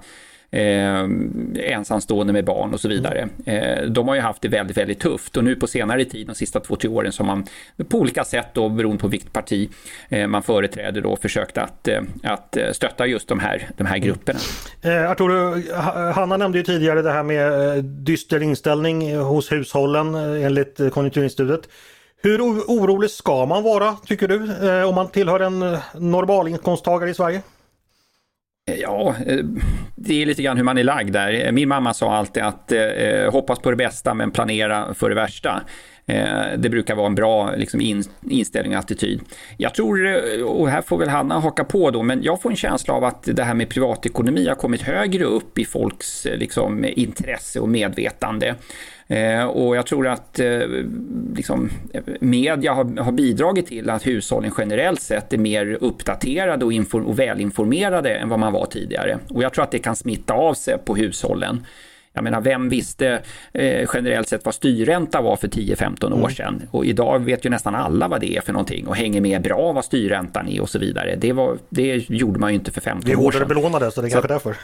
eh, 0.52 1.04
ensamstående 1.74 2.34
med 2.34 2.46
barn 2.46 2.74
och 2.74 2.80
så 2.80 2.88
vidare. 2.88 3.30
Eh, 3.46 3.82
de 3.82 4.08
har 4.08 4.16
ju 4.16 4.22
haft 4.22 4.42
det 4.42 4.48
väldigt, 4.48 4.78
väldigt 4.78 5.00
tufft 5.00 5.38
och 5.38 5.44
nu 5.44 5.56
på 5.56 5.68
senare 5.68 6.06
tid, 6.06 6.28
de 6.28 6.36
sista 6.36 6.60
två, 6.60 6.76
tre 6.76 6.90
åren, 6.90 7.12
så 7.12 7.24
har 7.24 7.28
man 7.28 7.46
på 7.90 7.98
olika 7.98 8.24
sätt 8.24 8.48
då, 8.54 8.70
beroende 8.70 9.02
på 9.02 9.08
vilket 9.08 9.34
parti 9.34 9.70
eh, 10.10 10.28
man 10.28 10.44
företräder, 10.44 11.02
då 11.02 11.16
försökt 11.16 11.58
att, 11.58 11.88
eh, 11.88 12.02
att 12.24 12.58
stötta 12.72 13.08
just 13.08 13.28
de 13.28 13.40
här, 13.40 13.70
de 13.78 13.86
här 13.86 13.98
grupperna. 13.98 14.40
Eh, 14.82 15.12
Arturo, 15.12 15.62
Hanna 16.14 16.38
nämnde 16.38 16.58
ju 16.58 16.64
tidigare 16.64 17.02
det 17.02 17.12
här 17.12 17.24
med 17.24 17.78
eh, 17.78 17.84
dyster 17.84 18.44
inställning 18.44 19.18
hos 19.18 19.52
hushållen 19.52 20.16
eh, 20.16 20.46
enligt 20.46 20.80
Konjunkturinstitutet. 20.94 21.70
Hur 22.22 22.42
orolig 22.42 23.10
ska 23.10 23.46
man 23.46 23.64
vara, 23.64 23.96
tycker 24.06 24.28
du, 24.28 24.84
om 24.84 24.96
man 24.96 25.08
tillhör 25.10 25.40
en 25.40 25.78
normalinkomsttagare 25.94 27.10
i 27.10 27.14
Sverige? 27.14 27.42
Ja, 28.78 29.16
eh, 29.26 29.40
det 29.96 30.22
är 30.22 30.26
lite 30.26 30.44
grann 30.44 30.58
hur 30.58 30.64
man 30.64 30.78
är 30.78 30.84
lagd 30.84 31.14
där. 31.14 31.52
Min 31.52 31.70
mamma 31.70 31.94
sa 31.94 32.16
alltid 32.16 32.44
att 32.44 32.72
eh, 32.72 32.82
eh 32.82 33.32
hoppas 33.32 33.60
på 33.60 33.70
det 33.70 33.76
bästa 33.76 34.14
men 34.14 34.32
planera 34.32 34.94
för 34.94 35.10
det 35.10 35.16
värsta. 35.16 35.62
Eh, 36.10 36.58
det 36.58 36.70
brukar 36.70 36.96
vara 36.96 37.08
en 37.08 37.16
bra 37.16 37.56
liksom, 37.56 37.82
in, 37.82 38.04
inställning 38.30 38.74
och 38.74 38.80
attityd. 38.80 39.22
Jag 39.58 39.74
tror, 39.74 40.08
eh, 40.08 40.44
och 40.44 40.70
här 40.70 40.82
får 40.82 40.98
väl 40.98 41.10
Hanna 41.10 41.40
haka 41.40 41.64
på 41.64 41.92
då, 41.92 42.04
men 42.04 42.24
jag 42.24 42.42
får 42.42 42.50
en 42.50 42.56
känsla 42.56 42.94
av 42.94 43.04
att 43.04 43.24
det 43.24 43.44
här 43.44 43.54
med 43.54 43.70
privatekonomi 43.70 44.48
har 44.48 44.56
kommit 44.56 44.82
högre 44.82 45.24
upp 45.24 45.60
i 45.60 45.66
folks 45.66 46.26
eh, 46.26 46.38
liksom, 46.38 46.86
intresse 46.86 47.60
och 47.60 47.70
medvetande. 47.70 48.56
Eh, 49.08 49.44
och 49.44 49.76
jag 49.76 49.86
tror 49.86 50.08
att 50.08 50.40
liksom, 51.36 51.70
media 52.20 52.74
har, 52.74 53.02
har, 53.02 53.12
bidragit 53.12 53.68
till 53.68 53.90
att 53.90 54.08
hushållen 54.08 54.52
generellt 54.58 55.02
sett 55.02 55.34
är 55.34 55.38
mer 55.38 55.78
uppdaterade 55.82 56.66
och, 56.66 56.74
inform- 56.74 57.06
och 57.06 57.20
välinformerade 57.20 58.16
än 58.16 58.30
vad 58.30 58.40
man 58.40 58.54
var 58.54 58.66
tidigare. 58.66 59.18
Och 59.30 59.44
jag 59.44 59.54
tror 59.54 59.64
att 59.64 59.72
det 59.72 59.80
kan 59.80 59.96
smitta 59.96 60.34
av 60.34 60.54
sig 60.54 60.78
på 60.78 60.96
hushållen. 60.96 61.66
Jag 62.14 62.24
menar, 62.24 62.42
vem 62.42 62.70
visste 62.70 63.22
eh, 63.54 63.90
generellt 63.94 64.28
sett 64.28 64.46
vad 64.46 64.56
styrränta 64.56 65.22
var 65.22 65.36
för 65.36 65.48
10-15 65.48 66.14
år 66.14 66.18
mm. 66.18 66.32
sedan? 66.32 66.62
Och 66.72 66.86
idag 66.86 67.20
vet 67.20 67.46
ju 67.46 67.50
nästan 67.50 67.76
alla 67.76 68.08
vad 68.08 68.22
det 68.22 68.38
är 68.38 68.42
för 68.42 68.54
någonting 68.54 68.88
och 68.88 68.96
hänger 68.96 69.22
med 69.22 69.42
bra 69.42 69.72
vad 69.72 69.86
styrräntan 69.86 70.48
är 70.48 70.62
och 70.62 70.70
så 70.70 70.80
vidare. 70.80 71.16
Det, 71.16 71.34
var, 71.34 71.58
det 71.70 72.10
gjorde 72.10 72.40
man 72.40 72.50
ju 72.50 72.56
inte 72.56 72.72
för 72.72 72.82
15 72.82 72.98
år 72.98 73.02
sedan. 73.02 73.08
Vi 73.08 73.14
är 73.14 73.24
hårdare 73.24 73.46
belånade 73.46 73.92
så 73.92 74.02
det 74.02 74.08
är 74.08 74.10
kanske 74.10 74.28
därför. 74.28 74.56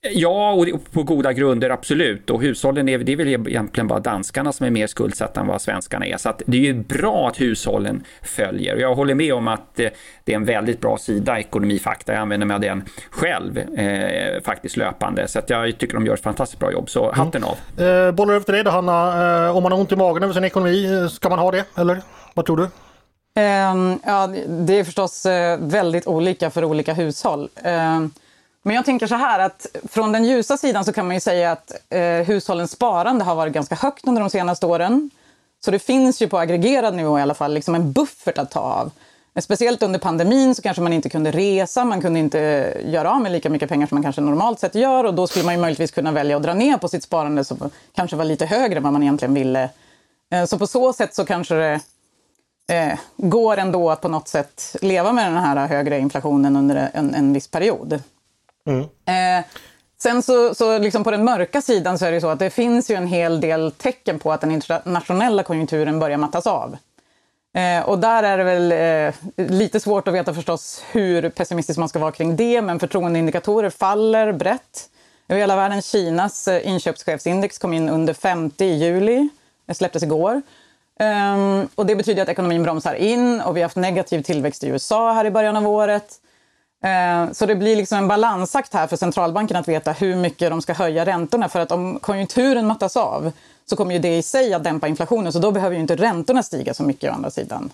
Ja, 0.00 0.52
och 0.52 0.92
på 0.92 1.02
goda 1.02 1.32
grunder 1.32 1.70
absolut. 1.70 2.30
Och 2.30 2.42
hushållen 2.42 2.88
är, 2.88 2.98
det 2.98 3.12
är 3.12 3.16
väl 3.16 3.28
egentligen 3.28 3.88
bara 3.88 4.00
danskarna 4.00 4.52
som 4.52 4.66
är 4.66 4.70
mer 4.70 4.86
skuldsatta 4.86 5.40
än 5.40 5.46
vad 5.46 5.62
svenskarna 5.62 6.06
är. 6.06 6.16
Så 6.16 6.32
det 6.46 6.56
är 6.56 6.62
ju 6.62 6.74
bra 6.74 7.28
att 7.28 7.40
hushållen 7.40 8.04
följer. 8.22 8.74
Och 8.74 8.80
jag 8.80 8.94
håller 8.94 9.14
med 9.14 9.34
om 9.34 9.48
att 9.48 9.80
eh, 9.80 9.88
det 10.24 10.32
är 10.32 10.36
en 10.36 10.44
väldigt 10.44 10.80
bra 10.80 10.98
sida, 10.98 11.38
Ekonomifakta. 11.38 12.12
Jag 12.12 12.20
använder 12.20 12.46
mig 12.46 12.54
av 12.54 12.60
den 12.60 12.84
själv 13.10 13.58
eh, 13.58 14.42
faktiskt 14.42 14.76
löpande. 14.76 15.28
Så 15.28 15.38
att 15.38 15.50
jag 15.50 15.78
tycker 15.78 15.94
de 15.94 16.06
gör 16.06 16.14
ett 16.14 16.22
fantastiskt 16.22 16.60
bra 16.60 16.72
jobb. 16.72 16.90
Så 16.90 17.04
mm. 17.04 17.14
hatten 17.14 17.42
mm. 17.42 17.54
av. 17.78 17.84
Eh, 17.86 18.12
bollar 18.12 18.34
över 18.34 18.44
till 18.44 18.54
dig 18.54 18.64
då 18.64 18.70
Hanna. 18.70 19.46
Eh, 19.46 19.56
om 19.56 19.62
man 19.62 19.72
har 19.72 19.78
ont 19.78 19.92
i 19.92 19.96
magen 19.96 20.22
över 20.22 20.34
sin 20.34 20.44
ekonomi, 20.44 21.02
eh, 21.02 21.08
ska 21.08 21.28
man 21.28 21.38
ha 21.38 21.50
det? 21.50 21.64
Eller 21.76 22.02
vad 22.34 22.46
tror 22.46 22.56
du? 22.56 22.62
Um, 22.62 24.00
ja, 24.06 24.26
det 24.48 24.78
är 24.78 24.84
förstås 24.84 25.26
uh, 25.26 25.32
väldigt 25.68 26.06
olika 26.06 26.50
för 26.50 26.64
olika 26.64 26.92
hushåll. 26.92 27.48
Men 28.62 28.76
jag 28.76 28.84
tänker 28.84 29.06
så 29.06 29.14
här 29.14 29.38
att 29.38 29.66
från 29.90 30.12
den 30.12 30.24
ljusa 30.24 30.56
sidan 30.56 30.84
så 30.84 30.92
kan 30.92 31.06
man 31.06 31.16
ju 31.16 31.20
säga 31.20 31.52
att 31.52 31.72
eh, 31.88 32.00
hushållens 32.02 32.70
sparande 32.70 33.24
har 33.24 33.34
varit 33.34 33.52
ganska 33.52 33.74
högt 33.74 34.08
under 34.08 34.20
de 34.20 34.30
senaste 34.30 34.66
åren. 34.66 35.10
Så 35.64 35.70
det 35.70 35.78
finns 35.78 36.22
ju 36.22 36.28
på 36.28 36.38
aggregerad 36.38 36.94
nivå 36.94 37.18
i 37.18 37.22
alla 37.22 37.34
fall 37.34 37.54
liksom 37.54 37.74
en 37.74 37.92
buffert 37.92 38.38
att 38.38 38.50
ta 38.50 38.60
av. 38.60 38.90
Speciellt 39.40 39.82
under 39.82 39.98
pandemin 39.98 40.54
så 40.54 40.62
kanske 40.62 40.82
man 40.82 40.92
inte 40.92 41.08
kunde 41.08 41.30
resa, 41.30 41.84
man 41.84 42.00
kunde 42.00 42.18
inte 42.18 42.38
göra 42.84 43.10
av 43.10 43.20
med 43.20 43.32
lika 43.32 43.50
mycket 43.50 43.68
pengar 43.68 43.86
som 43.86 43.96
man 43.96 44.02
kanske 44.02 44.20
normalt 44.20 44.60
sett 44.60 44.74
gör 44.74 45.04
och 45.04 45.14
då 45.14 45.26
skulle 45.26 45.44
man 45.44 45.54
ju 45.54 45.60
möjligtvis 45.60 45.90
kunna 45.90 46.12
välja 46.12 46.36
att 46.36 46.42
dra 46.42 46.54
ner 46.54 46.76
på 46.76 46.88
sitt 46.88 47.02
sparande 47.02 47.44
som 47.44 47.70
kanske 47.94 48.16
var 48.16 48.24
lite 48.24 48.46
högre 48.46 48.76
än 48.76 48.82
vad 48.82 48.92
man 48.92 49.02
egentligen 49.02 49.34
ville. 49.34 49.70
Eh, 50.32 50.44
så 50.44 50.58
på 50.58 50.66
så 50.66 50.92
sätt 50.92 51.14
så 51.14 51.24
kanske 51.24 51.54
det 51.54 51.80
eh, 52.72 52.98
går 53.16 53.56
ändå 53.56 53.90
att 53.90 54.00
på 54.00 54.08
något 54.08 54.28
sätt 54.28 54.76
leva 54.82 55.12
med 55.12 55.32
den 55.32 55.36
här 55.36 55.66
högre 55.66 55.98
inflationen 55.98 56.56
under 56.56 56.90
en, 56.94 57.14
en 57.14 57.32
viss 57.32 57.48
period. 57.48 58.02
Mm. 58.68 58.80
Eh, 59.40 59.44
sen 59.98 60.22
så, 60.22 60.54
så 60.54 60.78
liksom 60.78 61.04
på 61.04 61.10
den 61.10 61.24
mörka 61.24 61.62
sidan 61.62 61.98
så 61.98 62.06
är 62.06 62.12
det 62.12 62.20
så 62.20 62.28
att 62.28 62.38
det 62.38 62.50
finns 62.50 62.90
ju 62.90 62.94
en 62.94 63.06
hel 63.06 63.40
del 63.40 63.72
tecken 63.72 64.18
på 64.18 64.32
att 64.32 64.40
den 64.40 64.50
internationella 64.50 65.42
konjunkturen 65.42 65.98
börjar 65.98 66.18
mattas 66.18 66.46
av. 66.46 66.76
Eh, 67.54 67.88
och 67.88 67.98
där 67.98 68.22
är 68.22 68.38
det 68.38 68.44
väl 68.44 68.72
eh, 68.72 69.48
lite 69.50 69.80
svårt 69.80 70.08
att 70.08 70.14
veta 70.14 70.34
förstås 70.34 70.82
hur 70.90 71.30
pessimistisk 71.30 71.78
man 71.78 71.88
ska 71.88 71.98
vara 71.98 72.12
kring 72.12 72.36
det, 72.36 72.62
men 72.62 72.78
förtroendeindikatorer 72.78 73.70
faller 73.70 74.32
brett. 74.32 74.88
Över 75.28 75.40
hela 75.40 75.56
världen, 75.56 75.82
Kinas 75.82 76.48
eh, 76.48 76.68
inköpschefsindex 76.68 77.58
kom 77.58 77.72
in 77.72 77.88
under 77.88 78.14
50 78.14 78.64
i 78.64 78.74
juli, 78.74 79.28
det 79.66 79.74
släpptes 79.74 80.02
igår. 80.02 80.42
Um, 81.00 81.68
och 81.74 81.86
det 81.86 81.96
betyder 81.96 82.22
att 82.22 82.28
ekonomin 82.28 82.62
bromsar 82.62 82.94
in 82.94 83.40
och 83.40 83.56
vi 83.56 83.60
har 83.60 83.64
haft 83.64 83.76
negativ 83.76 84.22
tillväxt 84.22 84.64
i 84.64 84.68
USA 84.68 85.12
här 85.12 85.24
i 85.24 85.30
början 85.30 85.56
av 85.56 85.68
året. 85.68 86.20
Eh, 86.84 87.32
så 87.32 87.46
det 87.46 87.54
blir 87.54 87.76
liksom 87.76 87.98
en 87.98 88.08
balansakt 88.08 88.74
här 88.74 88.86
för 88.86 88.96
centralbanken 88.96 89.56
att 89.56 89.68
veta 89.68 89.92
hur 89.92 90.16
mycket 90.16 90.50
de 90.50 90.62
ska 90.62 90.72
höja 90.72 91.06
räntorna. 91.06 91.48
För 91.48 91.60
att 91.60 91.72
om 91.72 91.98
konjunkturen 91.98 92.66
mattas 92.66 92.96
av 92.96 93.32
så 93.66 93.76
kommer 93.76 93.92
ju 93.94 93.98
det 93.98 94.16
i 94.16 94.22
sig 94.22 94.54
att 94.54 94.64
dämpa 94.64 94.88
inflationen. 94.88 95.32
Så 95.32 95.38
då 95.38 95.50
behöver 95.50 95.76
ju 95.76 95.82
inte 95.82 95.96
räntorna 95.96 96.42
stiga 96.42 96.74
så 96.74 96.82
mycket 96.82 97.10
å 97.10 97.14
andra 97.14 97.30
sidan. 97.30 97.70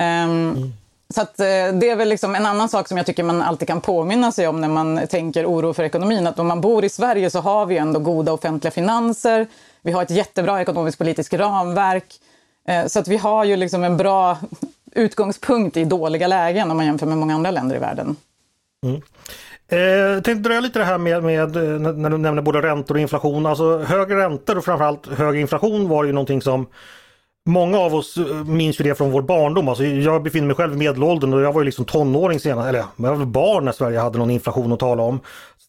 Um, 0.00 0.04
mm. 0.04 0.72
Så 1.14 1.20
att, 1.20 1.40
eh, 1.40 1.46
det 1.80 1.90
är 1.90 1.96
väl 1.96 2.08
liksom 2.08 2.34
en 2.34 2.46
annan 2.46 2.68
sak 2.68 2.88
som 2.88 2.96
jag 2.96 3.06
tycker 3.06 3.22
man 3.22 3.42
alltid 3.42 3.68
kan 3.68 3.80
påminna 3.80 4.32
sig 4.32 4.48
om 4.48 4.60
när 4.60 4.68
man 4.68 5.00
tänker 5.10 5.46
oro 5.46 5.74
för 5.74 5.82
ekonomin. 5.82 6.26
Att 6.26 6.38
om 6.38 6.46
man 6.46 6.60
bor 6.60 6.84
i 6.84 6.88
Sverige 6.88 7.30
så 7.30 7.40
har 7.40 7.66
vi 7.66 7.76
ändå 7.76 8.00
goda 8.00 8.32
offentliga 8.32 8.70
finanser. 8.70 9.46
Vi 9.82 9.92
har 9.92 10.02
ett 10.02 10.10
jättebra 10.10 10.60
ekonomiskt 10.60 10.98
politiskt 10.98 11.32
ramverk. 11.32 12.20
Eh, 12.68 12.86
så 12.86 12.98
att 12.98 13.08
vi 13.08 13.16
har 13.16 13.44
ju 13.44 13.56
liksom 13.56 13.84
en 13.84 13.96
bra 13.96 14.38
utgångspunkt 14.92 15.76
i 15.76 15.84
dåliga 15.84 16.26
lägen 16.26 16.70
om 16.70 16.76
man 16.76 16.86
jämför 16.86 17.06
med 17.06 17.18
många 17.18 17.34
andra 17.34 17.50
länder 17.50 17.76
i 17.76 17.78
världen. 17.78 18.16
Mm. 18.86 19.02
Eh, 19.68 20.22
tänkte 20.22 20.48
dröja 20.48 20.60
lite 20.60 20.78
det 20.78 20.84
här 20.84 20.98
med, 20.98 21.22
med, 21.22 21.56
eh, 21.56 21.92
när 21.92 22.10
du 22.10 22.18
nämner 22.18 22.42
både 22.42 22.62
räntor 22.62 22.94
och 22.94 23.00
inflation. 23.00 23.46
Alltså 23.46 23.78
högre 23.78 24.16
räntor 24.16 24.58
och 24.58 24.64
framförallt 24.64 25.06
hög 25.06 25.40
inflation 25.40 25.88
var 25.88 26.04
ju 26.04 26.12
någonting 26.12 26.42
som 26.42 26.66
Många 27.46 27.78
av 27.78 27.94
oss 27.94 28.16
eh, 28.16 28.44
minns 28.44 28.80
ju 28.80 28.84
det 28.84 28.94
från 28.94 29.10
vår 29.10 29.22
barndom. 29.22 29.68
Alltså 29.68 29.84
jag 29.84 30.22
befinner 30.22 30.46
mig 30.46 30.56
själv 30.56 30.72
i 30.72 30.76
medelåldern 30.76 31.34
och 31.34 31.40
jag 31.40 31.52
var 31.52 31.60
ju 31.60 31.64
liksom 31.64 31.84
tonåring 31.84 32.40
senare, 32.40 32.68
eller 32.68 32.84
jag 32.96 33.16
var 33.16 33.26
barn 33.26 33.64
när 33.64 33.72
Sverige 33.72 33.98
hade 33.98 34.18
någon 34.18 34.30
inflation 34.30 34.72
att 34.72 34.78
tala 34.78 35.02
om. 35.02 35.20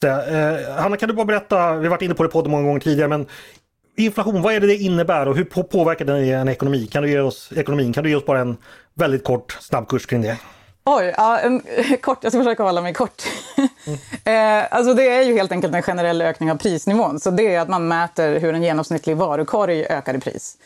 Så, 0.01 0.07
eh, 0.07 0.81
Hanna 0.81 0.97
kan 0.97 1.09
du 1.09 1.15
bara 1.15 1.25
berätta, 1.25 1.73
vi 1.73 1.85
har 1.85 1.89
varit 1.89 2.01
inne 2.01 2.13
på 2.13 2.23
det 2.23 2.29
podden 2.29 2.51
många 2.51 2.63
gånger 2.63 2.79
tidigare, 2.79 3.09
men 3.09 3.25
inflation, 3.95 4.41
vad 4.41 4.53
är 4.53 4.59
det 4.59 4.67
det 4.67 4.77
innebär 4.77 5.27
och 5.27 5.35
hur 5.35 5.43
påverkar 5.43 6.05
den 6.05 6.15
en 6.15 6.47
ekonomi? 6.47 6.87
Kan 6.87 7.03
du 7.03 7.09
ge 7.09 7.19
oss 7.19 7.51
ekonomin? 7.55 7.93
Kan 7.93 8.03
du 8.03 8.09
ge 8.09 8.15
oss 8.15 8.25
bara 8.25 8.39
en 8.39 8.57
väldigt 8.93 9.23
kort 9.23 9.57
snabbkurs 9.61 10.05
kring 10.05 10.21
det? 10.21 10.37
Oj, 10.83 11.13
ja, 11.17 11.39
en, 11.39 11.61
kort, 12.01 12.19
jag 12.21 12.31
ska 12.31 12.39
försöka 12.39 12.63
hålla 12.63 12.81
mig 12.81 12.93
kort. 12.93 13.23
Mm. 14.25 14.65
alltså 14.71 14.93
det 14.93 15.09
är 15.09 15.21
ju 15.21 15.33
helt 15.33 15.51
enkelt 15.51 15.75
en 15.75 15.81
generell 15.81 16.21
ökning 16.21 16.51
av 16.51 16.55
prisnivån. 16.55 17.19
Så 17.19 17.31
det 17.31 17.55
är 17.55 17.59
att 17.59 17.69
man 17.69 17.87
mäter 17.87 18.39
hur 18.39 18.53
en 18.53 18.63
genomsnittlig 18.63 19.17
varukorg 19.17 19.85
ökar 19.85 20.13
i 20.13 20.19
pris. 20.19 20.57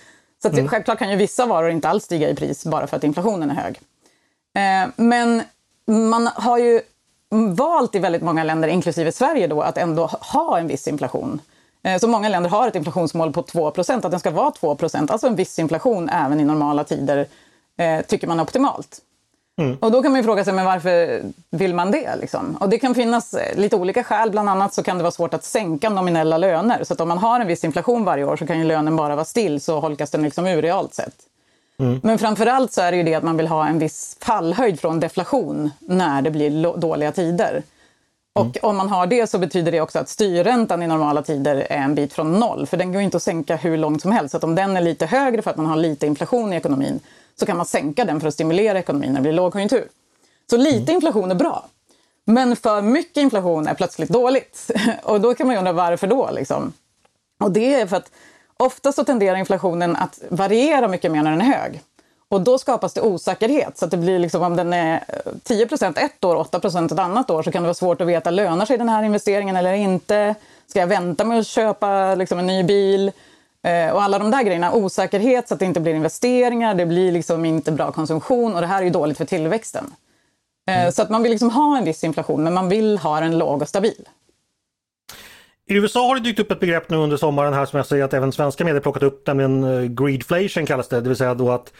Så 0.41 0.49
mm. 0.49 0.67
självklart 0.67 0.99
kan 0.99 1.11
ju 1.11 1.15
vissa 1.15 1.45
varor 1.45 1.69
inte 1.69 1.89
alls 1.89 2.03
stiga 2.03 2.29
i 2.29 2.35
pris 2.35 2.65
bara 2.65 2.87
för 2.87 2.97
att 2.97 3.03
inflationen 3.03 3.51
är 3.51 3.55
hög. 3.55 3.79
Eh, 4.55 4.89
men 4.95 5.43
man 5.87 6.29
har 6.35 6.57
ju 6.57 6.81
valt 7.55 7.95
i 7.95 7.99
väldigt 7.99 8.21
många 8.21 8.43
länder, 8.43 8.67
inklusive 8.67 9.11
Sverige, 9.11 9.47
då, 9.47 9.61
att 9.61 9.77
ändå 9.77 10.05
ha 10.05 10.59
en 10.59 10.67
viss 10.67 10.87
inflation. 10.87 11.41
Eh, 11.85 11.99
så 11.99 12.07
många 12.07 12.29
länder 12.29 12.49
har 12.49 12.67
ett 12.67 12.75
inflationsmål 12.75 13.33
på 13.33 13.41
2% 13.41 14.05
att 14.05 14.11
den 14.11 14.19
ska 14.19 14.31
vara 14.31 14.49
2% 14.49 15.11
alltså 15.11 15.27
en 15.27 15.35
viss 15.35 15.59
inflation 15.59 16.09
även 16.09 16.39
i 16.39 16.43
normala 16.43 16.83
tider, 16.83 17.27
eh, 17.77 18.05
tycker 18.05 18.27
man 18.27 18.39
är 18.39 18.43
optimalt. 18.43 19.01
Mm. 19.57 19.77
Och 19.79 19.91
då 19.91 20.03
kan 20.03 20.11
man 20.11 20.19
ju 20.19 20.23
fråga 20.23 20.43
sig, 20.43 20.53
men 20.53 20.65
varför 20.65 21.21
vill 21.49 21.73
man 21.73 21.91
det? 21.91 22.15
Liksom? 22.15 22.57
Och 22.59 22.69
det 22.69 22.77
kan 22.77 22.95
finnas 22.95 23.33
eh, 23.33 23.57
lite 23.57 23.75
olika 23.75 24.03
skäl. 24.03 24.31
Bland 24.31 24.49
annat 24.49 24.73
så 24.73 24.83
kan 24.83 24.97
det 24.97 25.03
vara 25.03 25.11
svårt 25.11 25.33
att 25.33 25.43
sänka 25.43 25.89
nominella 25.89 26.37
löner. 26.37 26.83
Så 26.83 26.93
att 26.93 27.01
om 27.01 27.07
man 27.07 27.17
har 27.17 27.39
en 27.39 27.47
viss 27.47 27.63
inflation 27.63 28.05
varje 28.05 28.23
år 28.23 28.37
så 28.37 28.47
kan 28.47 28.59
ju 28.59 28.63
lönen 28.63 28.95
bara 28.95 29.15
vara 29.15 29.25
still, 29.25 29.61
så 29.61 29.79
holkas 29.79 30.11
den 30.11 30.21
liksom 30.23 30.47
ur 30.47 30.61
realt 30.61 30.93
sett. 30.93 31.15
Mm. 31.79 31.99
Men 32.03 32.17
framförallt 32.17 32.73
så 32.73 32.81
är 32.81 32.91
det 32.91 32.97
ju 32.97 33.03
det 33.03 33.13
att 33.13 33.23
man 33.23 33.37
vill 33.37 33.47
ha 33.47 33.67
en 33.67 33.79
viss 33.79 34.17
fallhöjd 34.21 34.79
från 34.79 34.99
deflation 34.99 35.71
när 35.79 36.21
det 36.21 36.31
blir 36.31 36.77
dåliga 36.77 37.11
tider. 37.11 37.63
Och 38.35 38.41
mm. 38.45 38.59
om 38.61 38.77
man 38.77 38.89
har 38.89 39.07
det 39.07 39.27
så 39.27 39.37
betyder 39.37 39.71
det 39.71 39.81
också 39.81 39.99
att 39.99 40.09
styrräntan 40.09 40.83
i 40.83 40.87
normala 40.87 41.21
tider 41.21 41.55
är 41.55 41.77
en 41.77 41.95
bit 41.95 42.13
från 42.13 42.39
noll. 42.39 42.67
För 42.67 42.77
den 42.77 42.93
går 42.93 43.01
inte 43.01 43.17
att 43.17 43.23
sänka 43.23 43.55
hur 43.55 43.77
långt 43.77 44.01
som 44.01 44.11
helst. 44.11 44.31
Så 44.31 44.37
att 44.37 44.43
om 44.43 44.55
den 44.55 44.77
är 44.77 44.81
lite 44.81 45.05
högre 45.05 45.41
för 45.41 45.51
att 45.51 45.57
man 45.57 45.65
har 45.65 45.75
lite 45.75 46.07
inflation 46.07 46.53
i 46.53 46.55
ekonomin 46.55 46.99
så 47.35 47.45
kan 47.45 47.57
man 47.57 47.65
sänka 47.65 48.05
den 48.05 48.19
för 48.19 48.27
att 48.27 48.33
stimulera 48.33 48.79
ekonomin 48.79 49.09
när 49.09 49.15
det 49.15 49.21
blir 49.21 49.31
lågkonjunktur. 49.31 49.87
Så 50.49 50.57
lite 50.57 50.77
mm. 50.91 50.95
inflation 50.95 51.31
är 51.31 51.35
bra. 51.35 51.65
Men 52.25 52.55
för 52.55 52.81
mycket 52.81 53.17
inflation 53.17 53.67
är 53.67 53.73
plötsligt 53.73 54.09
dåligt. 54.09 54.71
Och 55.03 55.21
då 55.21 55.35
kan 55.35 55.47
man 55.47 55.53
ju 55.53 55.59
undra 55.59 55.73
varför 55.73 56.07
då? 56.07 56.29
Liksom. 56.31 56.73
Och 57.39 57.51
det 57.51 57.73
är 57.73 57.87
för 57.87 57.97
att 57.97 58.11
ofta 58.57 58.91
så 58.91 59.03
tenderar 59.03 59.35
inflationen 59.35 59.95
att 59.95 60.19
variera 60.29 60.87
mycket 60.87 61.11
mer 61.11 61.23
när 61.23 61.31
den 61.31 61.41
är 61.41 61.45
hög. 61.45 61.81
Och 62.29 62.41
då 62.41 62.57
skapas 62.57 62.93
det 62.93 63.01
osäkerhet. 63.01 63.77
Så 63.77 63.85
att 63.85 63.91
det 63.91 63.97
blir 63.97 64.19
liksom, 64.19 64.43
om 64.43 64.55
den 64.55 64.73
är 64.73 65.03
10% 65.43 65.99
ett 65.99 66.23
år, 66.23 66.35
8% 66.35 66.93
ett 66.93 66.99
annat 66.99 67.29
år 67.29 67.43
så 67.43 67.51
kan 67.51 67.63
det 67.63 67.67
vara 67.67 67.73
svårt 67.73 68.01
att 68.01 68.07
veta, 68.07 68.31
lönar 68.31 68.65
sig 68.65 68.77
den 68.77 68.89
här 68.89 69.03
investeringen 69.03 69.55
eller 69.55 69.73
inte? 69.73 70.35
Ska 70.67 70.79
jag 70.79 70.87
vänta 70.87 71.25
med 71.25 71.39
att 71.39 71.47
köpa 71.47 72.15
liksom, 72.15 72.39
en 72.39 72.47
ny 72.47 72.63
bil? 72.63 73.11
Eh, 73.63 73.93
och 73.93 74.03
alla 74.03 74.19
de 74.19 74.31
där 74.31 74.43
grejerna, 74.43 74.73
osäkerhet 74.73 75.47
så 75.47 75.53
att 75.53 75.59
det 75.59 75.65
inte 75.65 75.79
blir 75.79 75.93
investeringar, 75.93 76.75
det 76.75 76.85
blir 76.85 77.11
liksom 77.11 77.45
inte 77.45 77.71
bra 77.71 77.91
konsumtion 77.91 78.55
och 78.55 78.61
det 78.61 78.67
här 78.67 78.79
är 78.79 78.83
ju 78.83 78.89
dåligt 78.89 79.17
för 79.17 79.25
tillväxten. 79.25 79.93
Eh, 80.67 80.79
mm. 80.79 80.91
Så 80.91 81.01
att 81.01 81.09
man 81.09 81.23
vill 81.23 81.31
liksom 81.31 81.49
ha 81.49 81.77
en 81.77 81.85
viss 81.85 82.03
inflation 82.03 82.43
men 82.43 82.53
man 82.53 82.69
vill 82.69 82.97
ha 82.97 83.19
den 83.19 83.37
låg 83.37 83.61
och 83.61 83.69
stabil. 83.69 84.07
I 85.67 85.73
USA 85.73 86.07
har 86.07 86.15
det 86.15 86.21
dykt 86.21 86.39
upp 86.39 86.51
ett 86.51 86.59
begrepp 86.59 86.89
nu 86.89 86.97
under 86.97 87.17
sommaren 87.17 87.53
här 87.53 87.65
som 87.65 87.77
jag 87.77 87.85
säger 87.85 88.03
att 88.03 88.13
även 88.13 88.31
svenska 88.31 88.65
medier 88.65 88.81
plockat 88.81 89.03
upp, 89.03 89.27
nämligen 89.27 89.63
eh, 89.63 89.83
greedflation 89.83 90.65
kallas 90.65 90.87
det, 90.87 91.01
det 91.01 91.09
vill 91.09 91.17
säga 91.17 91.33
då 91.33 91.51
att 91.51 91.73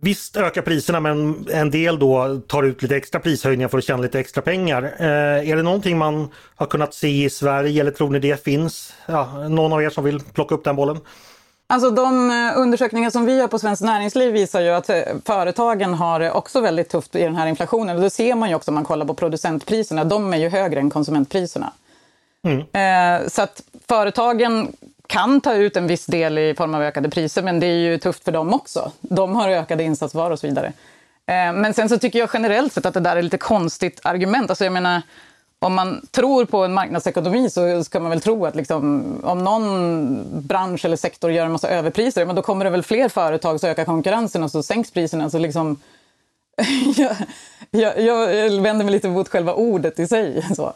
Visst 0.00 0.36
ökar 0.36 0.62
priserna 0.62 1.00
men 1.00 1.46
en 1.52 1.70
del 1.70 1.98
då 1.98 2.40
tar 2.46 2.62
ut 2.62 2.82
lite 2.82 2.96
extra 2.96 3.20
prishöjningar 3.20 3.68
för 3.68 3.78
att 3.78 3.84
tjäna 3.84 4.02
lite 4.02 4.20
extra 4.20 4.42
pengar. 4.42 4.82
Eh, 4.98 5.50
är 5.50 5.56
det 5.56 5.62
någonting 5.62 5.98
man 5.98 6.28
har 6.56 6.66
kunnat 6.66 6.94
se 6.94 7.24
i 7.24 7.30
Sverige 7.30 7.80
eller 7.80 7.90
tror 7.90 8.10
ni 8.10 8.18
det 8.18 8.44
finns? 8.44 8.92
Ja, 9.06 9.48
någon 9.48 9.72
av 9.72 9.82
er 9.82 9.90
som 9.90 10.04
vill 10.04 10.20
plocka 10.20 10.54
upp 10.54 10.64
den 10.64 10.76
bollen? 10.76 11.00
Alltså 11.68 11.90
de 11.90 12.30
eh, 12.30 12.60
undersökningar 12.60 13.10
som 13.10 13.24
vi 13.24 13.36
gör 13.36 13.48
på 13.48 13.58
Svenskt 13.58 13.82
Näringsliv 13.82 14.32
visar 14.32 14.60
ju 14.60 14.68
att 14.68 14.90
eh, 14.90 15.02
företagen 15.24 15.94
har 15.94 16.20
det 16.20 16.32
också 16.32 16.60
väldigt 16.60 16.88
tufft 16.88 17.16
i 17.16 17.22
den 17.22 17.36
här 17.36 17.46
inflationen. 17.46 17.96
Och 17.96 18.02
det 18.02 18.10
ser 18.10 18.34
man 18.34 18.48
ju 18.48 18.54
också 18.54 18.70
om 18.70 18.74
man 18.74 18.84
kollar 18.84 19.06
på 19.06 19.14
producentpriserna. 19.14 20.04
De 20.04 20.32
är 20.32 20.36
ju 20.36 20.48
högre 20.48 20.80
än 20.80 20.90
konsumentpriserna. 20.90 21.72
Mm. 22.44 22.60
Eh, 22.60 23.28
så 23.28 23.42
att 23.42 23.62
företagen 23.88 24.72
kan 25.06 25.40
ta 25.40 25.54
ut 25.54 25.76
en 25.76 25.86
viss 25.86 26.06
del 26.06 26.38
i 26.38 26.54
form 26.54 26.74
av 26.74 26.82
ökade 26.82 27.10
priser, 27.10 27.42
men 27.42 27.60
det 27.60 27.66
är 27.66 27.78
ju 27.78 27.98
tufft 27.98 28.24
för 28.24 28.32
dem 28.32 28.54
också. 28.54 28.92
De 29.00 29.36
har 29.36 29.48
ökade 29.48 29.84
insatsvaror 29.84 30.30
och 30.30 30.38
så 30.38 30.46
vidare. 30.46 30.66
Eh, 31.26 31.52
men 31.52 31.74
sen 31.74 31.88
så 31.88 31.98
tycker 31.98 32.18
jag 32.18 32.30
generellt 32.32 32.72
sett 32.72 32.86
att 32.86 32.94
det 32.94 33.00
där 33.00 33.16
är 33.16 33.22
lite 33.22 33.38
konstigt 33.38 34.00
argument. 34.04 34.50
Alltså 34.50 34.64
jag 34.64 34.72
menar, 34.72 35.02
om 35.58 35.74
man 35.74 36.06
tror 36.10 36.44
på 36.44 36.64
en 36.64 36.74
marknadsekonomi 36.74 37.50
så 37.50 37.84
ska 37.84 38.00
man 38.00 38.10
väl 38.10 38.20
tro 38.20 38.46
att 38.46 38.56
liksom, 38.56 39.04
om 39.24 39.44
någon 39.44 40.24
bransch 40.46 40.84
eller 40.84 40.96
sektor 40.96 41.30
gör 41.30 41.46
en 41.46 41.52
massa 41.52 41.68
överpriser, 41.68 42.26
men 42.26 42.36
då 42.36 42.42
kommer 42.42 42.64
det 42.64 42.70
väl 42.70 42.82
fler 42.82 43.08
företag 43.08 43.60
så 43.60 43.66
ökar 43.66 43.84
konkurrensen 43.84 44.42
och 44.42 44.50
så 44.50 44.62
sänks 44.62 44.90
priserna. 44.90 45.30
Så 45.30 45.38
liksom, 45.38 45.76
jag, 46.96 47.16
jag, 47.70 48.00
jag 48.02 48.62
vänder 48.62 48.84
mig 48.84 48.92
lite 48.92 49.08
mot 49.08 49.28
själva 49.28 49.54
ordet 49.54 49.98
i 49.98 50.06
sig. 50.06 50.46
Så 50.56 50.72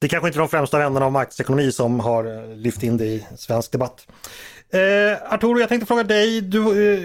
det 0.00 0.08
kanske 0.08 0.28
inte 0.28 0.38
är 0.38 0.40
de 0.40 0.48
främsta 0.48 0.78
vännerna 0.78 1.06
av 1.06 1.12
marknadsekonomi 1.12 1.72
som 1.72 2.00
har 2.00 2.24
eh, 2.24 2.56
lyft 2.56 2.82
in 2.82 2.96
det 2.96 3.04
i 3.04 3.26
svensk 3.36 3.72
debatt. 3.72 4.06
Eh, 4.72 5.32
Arturo, 5.32 5.58
jag 5.58 5.68
tänkte 5.68 5.86
fråga 5.86 6.02
dig, 6.02 6.40
du, 6.40 6.60
eh, 6.60 7.00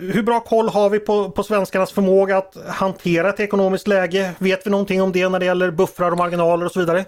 hur 0.00 0.22
bra 0.22 0.40
koll 0.40 0.68
har 0.68 0.90
vi 0.90 0.98
på, 0.98 1.30
på 1.30 1.42
svenskarnas 1.42 1.92
förmåga 1.92 2.36
att 2.38 2.56
hantera 2.68 3.28
ett 3.28 3.40
ekonomiskt 3.40 3.86
läge? 3.86 4.32
Vet 4.38 4.66
vi 4.66 4.70
någonting 4.70 5.02
om 5.02 5.12
det 5.12 5.28
när 5.28 5.38
det 5.38 5.44
gäller 5.44 5.70
buffrar 5.70 6.10
och 6.10 6.18
marginaler 6.18 6.66
och 6.66 6.72
så 6.72 6.80
vidare? 6.80 7.04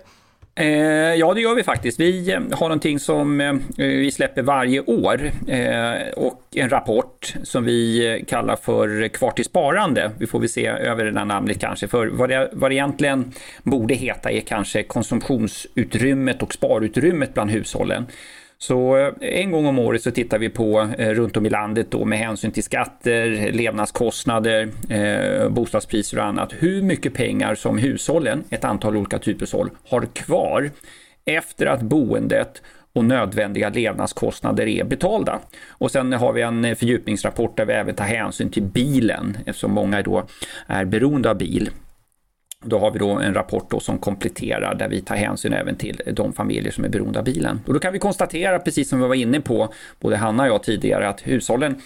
Eh, 0.54 0.66
ja, 1.14 1.35
det 1.35 1.40
gör 1.40 1.54
vi 1.54 1.62
faktiskt. 1.62 2.00
Vi 2.00 2.32
eh, 2.32 2.40
har 2.52 2.68
någonting 2.68 2.99
som 2.99 3.40
eh, 3.40 3.54
vi 3.76 4.11
släpper 4.11 4.42
varje 4.42 4.80
år 4.80 5.30
eh, 5.49 6.12
och 6.16 6.42
en 6.54 6.68
rapport 6.68 7.35
som 7.42 7.64
vi 7.64 8.11
eh, 8.14 8.25
kallar 8.25 8.56
för 8.56 9.09
Kvar 9.09 9.30
till 9.30 9.44
sparande. 9.44 10.11
Vi 10.18 10.26
får 10.26 10.40
väl 10.40 10.49
se 10.49 10.66
över 10.66 11.04
det 11.04 11.11
där 11.11 11.25
namnet 11.25 11.61
kanske, 11.61 11.88
för 11.88 12.06
vad 12.06 12.28
det, 12.28 12.49
vad 12.52 12.71
det 12.71 12.75
egentligen 12.75 13.32
borde 13.62 13.94
heta 13.94 14.30
är 14.30 14.40
kanske 14.40 14.82
konsumtionsutrymmet 14.82 16.42
och 16.42 16.54
sparutrymmet 16.54 17.35
bland 17.35 17.50
hushållen. 17.50 18.06
Så 18.62 18.97
eh, 18.97 19.12
en 19.21 19.50
gång 19.50 19.66
om 19.66 19.78
året 19.78 20.02
så 20.02 20.11
tittar 20.11 20.38
vi 20.38 20.49
på 20.49 20.88
eh, 20.99 21.11
runt 21.11 21.37
om 21.37 21.47
i 21.47 21.50
landet 21.50 21.90
då 21.90 22.04
med 22.04 22.19
hänsyn 22.19 22.50
till 22.50 22.62
skatter, 22.62 23.52
levnadskostnader, 23.52 24.69
eh, 24.88 25.49
bostadspriser 25.49 26.19
och 26.19 26.25
annat. 26.25 26.52
Hur 26.59 26.83
mycket 26.83 27.14
pengar 27.14 27.54
som 27.54 27.78
hushållen, 27.78 28.45
ett 28.50 28.64
antal 28.64 28.97
olika 28.97 29.19
typer 29.19 29.40
hushåll, 29.40 29.71
har 29.88 30.07
kvar 30.07 30.71
efter 31.25 31.66
att 31.66 31.83
boendet 31.83 32.62
och 32.92 33.04
nödvändiga 33.04 33.69
levnadskostnader 33.69 34.66
är 34.66 34.85
betalda. 34.85 35.38
Och 35.69 35.90
sen 35.90 36.12
har 36.12 36.33
vi 36.33 36.42
en 36.42 36.76
fördjupningsrapport 36.76 37.57
där 37.57 37.64
vi 37.64 37.73
även 37.73 37.95
tar 37.95 38.04
hänsyn 38.04 38.50
till 38.50 38.62
bilen 38.62 39.38
eftersom 39.47 39.73
många 39.73 40.02
då 40.02 40.25
är 40.66 40.85
beroende 40.85 41.31
av 41.31 41.38
bil. 41.38 41.71
Då 42.62 42.78
har 42.78 42.90
vi 42.90 42.99
då 42.99 43.11
en 43.11 43.35
rapport 43.35 43.71
då 43.71 43.81
som 43.81 43.99
kompletterar 43.99 44.75
där 44.75 44.88
vi 44.88 45.00
tar 45.00 45.16
hänsyn 45.16 45.52
även 45.52 45.76
till 45.76 46.02
de 46.12 46.33
familjer 46.33 46.73
som 46.73 46.85
är 46.85 46.88
beroende 46.88 47.19
av 47.19 47.25
bilen. 47.25 47.61
Och 47.66 47.75
då 47.75 47.78
kan 47.81 47.92
vi 47.92 47.99
konstatera, 47.99 48.59
precis 48.59 48.88
som 48.88 49.00
vi 49.00 49.09
var 49.09 49.14
inne 49.14 49.40
på, 49.40 49.69
både 50.00 50.16
Hanna 50.16 50.42
och 50.42 50.49
jag 50.49 50.62
tidigare, 50.62 51.09
att 51.09 51.21
hushållen 51.21 51.76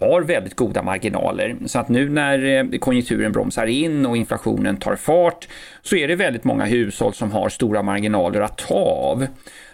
har 0.00 0.22
väldigt 0.22 0.56
goda 0.56 0.82
marginaler. 0.82 1.56
Så 1.66 1.78
att 1.78 1.88
nu 1.88 2.08
när 2.08 2.44
eh, 2.44 2.78
konjunkturen 2.78 3.32
bromsar 3.32 3.66
in 3.66 4.06
och 4.06 4.16
inflationen 4.16 4.76
tar 4.76 4.96
fart 4.96 5.48
så 5.82 5.96
är 5.96 6.08
det 6.08 6.16
väldigt 6.16 6.44
många 6.44 6.64
hushåll 6.64 7.14
som 7.14 7.32
har 7.32 7.48
stora 7.48 7.82
marginaler 7.82 8.40
att 8.40 8.58
ta 8.58 8.74
av. 8.74 9.26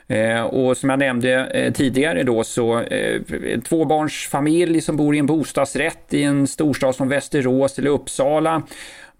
Eh, 0.06 0.42
och 0.42 0.76
som 0.76 0.90
jag 0.90 0.98
nämnde 0.98 1.46
eh, 1.46 1.72
tidigare 1.72 2.22
då 2.22 2.44
så 2.44 2.82
tvåbarnsfamilj 3.64 4.80
som 4.80 4.96
bor 4.96 5.14
i 5.14 5.18
en 5.18 5.26
bostadsrätt 5.26 6.14
i 6.14 6.22
en 6.22 6.46
storstad 6.46 6.94
som 6.94 7.08
Västerås 7.08 7.78
eller 7.78 7.90
Uppsala 7.90 8.62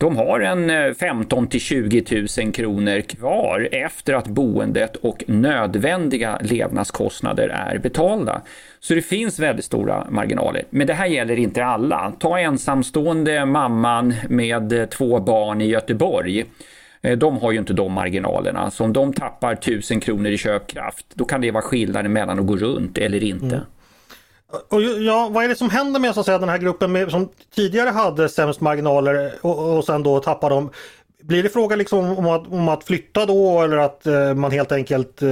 de 0.03 0.17
har 0.17 0.41
en 0.41 0.71
eh, 0.71 0.95
15 0.95 1.47
till 1.47 1.61
20 1.61 2.27
000 2.39 2.53
kronor 2.53 3.01
kvar 3.01 3.69
efter 3.73 4.15
att 4.15 4.29
boendet 4.29 4.97
och 4.97 5.25
nödvändiga 5.27 6.39
levnadskostnader 6.41 7.49
är 7.49 7.79
betalda. 7.79 8.43
Så 8.81 8.95
det 8.95 9.03
finns 9.03 9.39
väldigt 9.39 9.65
stora 9.65 10.07
marginaler. 10.11 10.65
Men 10.71 10.87
det 10.87 10.95
här 10.95 11.07
gäller 11.07 11.37
inte 11.37 11.65
alla. 11.65 12.13
Ta 12.19 12.39
ensamstående 12.39 13.47
mamman 13.47 14.15
med 14.29 14.73
eh, 14.73 14.85
två 14.87 15.21
barn 15.21 15.61
i 15.61 15.67
Göteborg. 15.67 16.45
Eh, 17.03 17.19
de 17.19 17.39
har 17.39 17.53
ju 17.53 17.59
inte 17.59 17.73
de 17.73 17.93
marginalerna. 17.93 18.71
Så 18.71 18.85
om 18.85 18.93
de 18.93 19.13
tappar 19.13 19.53
1000 19.53 20.01
kronor 20.01 20.31
i 20.31 20.39
köpkraft, 20.39 21.07
då 21.15 21.25
kan 21.25 21.41
det 21.41 21.51
vara 21.51 21.63
skillnaden 21.63 22.13
mellan 22.13 22.39
att 22.39 22.47
gå 22.47 22.57
runt 22.57 22.99
eller 22.99 23.25
inte. 23.25 23.47
Mm. 23.47 23.67
Och 24.69 24.83
ja, 24.83 25.29
vad 25.33 25.45
är 25.45 25.49
det 25.49 25.57
som 25.57 25.71
händer 25.71 26.01
med 26.01 26.15
så 26.15 26.21
att 26.21 26.27
säga, 26.27 26.39
den 26.39 26.49
här 26.49 26.59
gruppen 26.59 26.93
med, 26.93 27.11
som 27.11 27.29
tidigare 27.55 27.91
hade 27.91 28.29
sämst 28.29 28.61
marginaler 28.61 29.33
och, 29.41 29.77
och 29.77 29.85
sen 29.85 30.03
då 30.03 30.21
tappar 30.21 30.51
de? 30.51 30.71
Blir 31.23 31.43
det 31.43 31.49
fråga 31.49 31.77
liksom 31.77 32.19
om 32.19 32.27
att, 32.27 32.53
om 32.53 32.69
att 32.69 32.85
flytta 32.85 33.27
då 33.27 33.63
eller 33.63 33.77
att 33.77 34.07
eh, 34.07 34.35
man 34.35 34.51
helt 34.51 34.73
enkelt, 34.73 35.23
eh, 35.23 35.31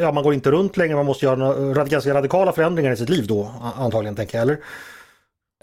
ja 0.00 0.12
man 0.12 0.22
går 0.24 0.34
inte 0.34 0.50
runt 0.50 0.76
längre, 0.76 0.96
man 0.96 1.06
måste 1.06 1.26
göra 1.26 1.36
några, 1.36 1.84
ganska 1.84 2.14
radikala 2.14 2.52
förändringar 2.52 2.92
i 2.92 2.96
sitt 2.96 3.08
liv 3.08 3.26
då 3.26 3.50
antagligen 3.76 4.16
tänker 4.16 4.38
jag, 4.38 4.42
eller? 4.42 4.58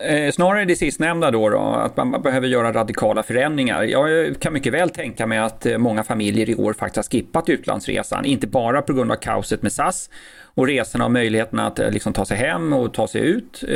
Eh, 0.01 0.31
snarare 0.31 0.65
det 0.65 0.75
sistnämnda 0.75 1.31
då, 1.31 1.49
då, 1.49 1.59
att 1.59 1.97
man 1.97 2.21
behöver 2.21 2.47
göra 2.47 2.73
radikala 2.73 3.23
förändringar. 3.23 3.83
Jag 3.83 4.25
eh, 4.25 4.33
kan 4.33 4.53
mycket 4.53 4.73
väl 4.73 4.89
tänka 4.89 5.27
mig 5.27 5.37
att 5.37 5.65
eh, 5.65 5.77
många 5.77 6.03
familjer 6.03 6.49
i 6.49 6.55
år 6.55 6.73
faktiskt 6.73 6.95
har 6.95 7.03
skippat 7.03 7.49
utlandsresan, 7.49 8.25
inte 8.25 8.47
bara 8.47 8.81
på 8.81 8.93
grund 8.93 9.11
av 9.11 9.15
kaoset 9.15 9.61
med 9.61 9.71
SAS 9.71 10.09
och 10.57 10.67
resorna 10.67 11.05
och 11.05 11.11
möjligheten 11.11 11.59
att 11.59 11.79
eh, 11.79 11.91
liksom, 11.91 12.13
ta 12.13 12.25
sig 12.25 12.37
hem 12.37 12.73
och 12.73 12.93
ta 12.93 13.07
sig 13.07 13.21
ut. 13.21 13.63
Eh, 13.67 13.75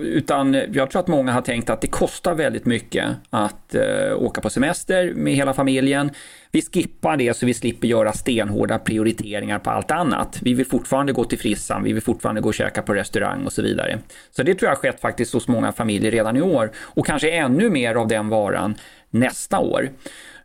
utan 0.00 0.54
jag 0.72 0.90
tror 0.90 1.00
att 1.00 1.08
många 1.08 1.32
har 1.32 1.40
tänkt 1.40 1.70
att 1.70 1.80
det 1.80 1.86
kostar 1.86 2.34
väldigt 2.34 2.66
mycket 2.66 3.04
att 3.30 3.74
eh, 3.74 4.16
åka 4.16 4.40
på 4.40 4.50
semester 4.50 5.12
med 5.14 5.34
hela 5.34 5.54
familjen. 5.54 6.10
Vi 6.50 6.62
skippar 6.62 7.16
det 7.16 7.36
så 7.36 7.46
vi 7.46 7.54
slipper 7.54 7.88
göra 7.88 8.12
stenhårda 8.12 8.78
prioriteringar 8.78 9.58
på 9.58 9.70
allt 9.70 9.90
annat. 9.90 10.38
Vi 10.42 10.54
vill 10.54 10.66
fortfarande 10.66 11.12
gå 11.12 11.24
till 11.24 11.38
frissan, 11.38 11.82
vi 11.84 11.92
vill 11.92 12.02
fortfarande 12.02 12.40
gå 12.40 12.48
och 12.48 12.54
käka 12.54 12.82
på 12.82 12.94
restaurang 12.94 13.44
och 13.44 13.52
så 13.52 13.62
vidare. 13.62 13.98
Så 14.30 14.42
det 14.42 14.54
tror 14.54 14.68
jag 14.68 14.76
har 14.76 14.82
skett 14.82 15.00
faktiskt 15.00 15.32
hos 15.32 15.48
många 15.48 15.72
familjer 15.72 16.10
redan 16.10 16.36
i 16.36 16.42
år 16.42 16.70
och 16.78 17.06
kanske 17.06 17.30
ännu 17.30 17.70
mer 17.70 17.94
av 17.94 18.08
den 18.08 18.28
varan 18.28 18.74
nästa 19.10 19.58
år. 19.58 19.88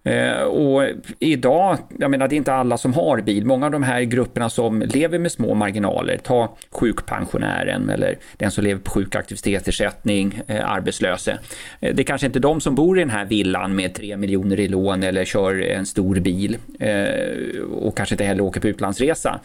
Eh, 0.03 0.41
och 0.41 0.83
idag, 1.19 1.77
jag 1.99 2.11
menar 2.11 2.27
det 2.27 2.35
är 2.35 2.37
inte 2.37 2.53
alla 2.53 2.77
som 2.77 2.93
har 2.93 3.21
bil. 3.21 3.45
Många 3.45 3.65
av 3.65 3.71
de 3.71 3.83
här 3.83 4.01
grupperna 4.01 4.49
som 4.49 4.81
lever 4.81 5.19
med 5.19 5.31
små 5.31 5.53
marginaler, 5.53 6.17
ta 6.17 6.57
sjukpensionären 6.71 7.89
eller 7.89 8.17
den 8.37 8.51
som 8.51 8.63
lever 8.63 8.81
på 8.81 8.91
sjuk 8.91 9.15
aktivitetsersättning, 9.15 10.41
eh, 10.47 10.71
arbetslöse. 10.71 11.39
Eh, 11.79 11.95
det 11.95 12.01
är 12.01 12.03
kanske 12.03 12.27
inte 12.27 12.39
de 12.39 12.61
som 12.61 12.75
bor 12.75 12.97
i 12.97 13.01
den 13.01 13.09
här 13.09 13.25
villan 13.25 13.75
med 13.75 13.93
tre 13.93 14.17
miljoner 14.17 14.59
i 14.59 14.67
lån 14.67 15.03
eller 15.03 15.25
kör 15.25 15.61
en 15.61 15.85
stor 15.85 16.15
bil 16.15 16.57
eh, 16.79 17.61
och 17.61 17.97
kanske 17.97 18.15
inte 18.15 18.23
heller 18.23 18.43
åker 18.43 18.61
på 18.61 18.67
utlandsresa. 18.67 19.39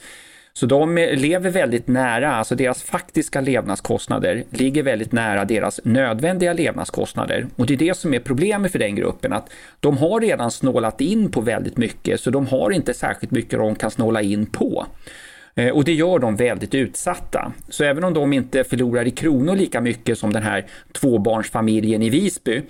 Så 0.57 0.67
de 0.67 0.95
lever 0.97 1.51
väldigt 1.51 1.89
nära, 1.89 2.35
alltså 2.35 2.55
deras 2.55 2.83
faktiska 2.83 3.41
levnadskostnader 3.41 4.45
ligger 4.51 4.83
väldigt 4.83 5.13
nära 5.13 5.45
deras 5.45 5.81
nödvändiga 5.85 6.53
levnadskostnader. 6.53 7.47
Och 7.57 7.67
det 7.67 7.75
är 7.75 7.79
det 7.79 7.97
som 7.97 8.15
är 8.15 8.19
problemet 8.19 8.73
för 8.73 8.79
den 8.79 8.95
gruppen, 8.95 9.33
att 9.33 9.51
de 9.81 9.99
har 9.99 10.21
redan 10.21 10.51
snålat 10.51 11.01
in 11.01 11.31
på 11.31 11.41
väldigt 11.41 11.77
mycket, 11.77 12.21
så 12.21 12.31
de 12.31 12.47
har 12.47 12.71
inte 12.71 12.95
särskilt 12.95 13.31
mycket 13.31 13.59
de 13.59 13.75
kan 13.75 13.91
snåla 13.91 14.23
in 14.23 14.47
på. 14.47 14.87
Eh, 15.55 15.71
och 15.71 15.85
det 15.85 15.93
gör 15.93 16.19
dem 16.19 16.37
väldigt 16.37 16.75
utsatta. 16.75 17.53
Så 17.69 17.85
även 17.85 18.05
om 18.05 18.15
de 18.15 18.33
inte 18.33 18.65
förlorar 18.65 19.07
i 19.07 19.11
kronor 19.11 19.57
lika 19.57 19.81
mycket 19.81 20.19
som 20.19 20.33
den 20.33 20.43
här 20.43 20.67
tvåbarnsfamiljen 20.93 22.03
i 22.03 22.11
Visby, 22.11 22.63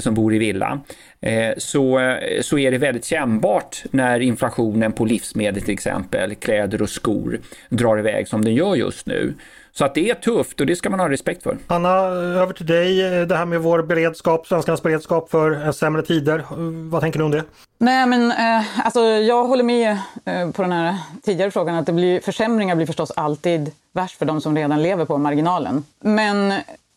som 0.00 0.14
bor 0.14 0.34
i 0.34 0.38
villa, 0.38 0.80
Eh, 1.22 1.54
så, 1.56 1.98
eh, 1.98 2.40
så 2.40 2.58
är 2.58 2.70
det 2.70 2.78
väldigt 2.78 3.04
kännbart 3.04 3.82
när 3.90 4.20
inflationen 4.20 4.92
på 4.92 5.04
livsmedel 5.04 5.62
till 5.62 5.74
exempel, 5.74 6.34
kläder 6.34 6.82
och 6.82 6.90
skor 6.90 7.40
drar 7.68 7.98
iväg 7.98 8.28
som 8.28 8.44
den 8.44 8.54
gör 8.54 8.74
just 8.74 9.06
nu. 9.06 9.34
Så 9.74 9.84
att 9.84 9.94
det 9.94 10.10
är 10.10 10.14
tufft 10.14 10.60
och 10.60 10.66
det 10.66 10.76
ska 10.76 10.90
man 10.90 11.00
ha 11.00 11.08
respekt 11.08 11.42
för. 11.42 11.58
Anna, 11.66 11.88
över 11.88 12.52
till 12.52 12.66
dig. 12.66 12.96
Det 13.26 13.36
här 13.36 13.44
med 13.44 13.60
vår 13.60 13.82
beredskap, 13.82 14.46
svenskarnas 14.46 14.82
beredskap 14.82 15.30
för 15.30 15.72
sämre 15.72 16.02
tider. 16.02 16.44
Vad 16.90 17.00
tänker 17.00 17.18
du 17.18 17.24
om 17.24 17.30
det? 17.30 17.44
Nej, 17.78 18.06
men 18.06 18.30
eh, 18.30 18.84
alltså, 18.84 19.00
jag 19.00 19.44
håller 19.44 19.64
med 19.64 19.98
eh, 20.24 20.50
på 20.50 20.62
den 20.62 20.72
här 20.72 20.96
tidigare 21.22 21.50
frågan 21.50 21.74
att 21.74 21.86
det 21.86 21.92
blir, 21.92 22.20
försämringar 22.20 22.76
blir 22.76 22.86
förstås 22.86 23.10
alltid 23.10 23.70
värst 23.92 24.18
för 24.18 24.26
de 24.26 24.40
som 24.40 24.56
redan 24.56 24.82
lever 24.82 25.04
på 25.04 25.18
marginalen. 25.18 25.84
Men 26.00 26.54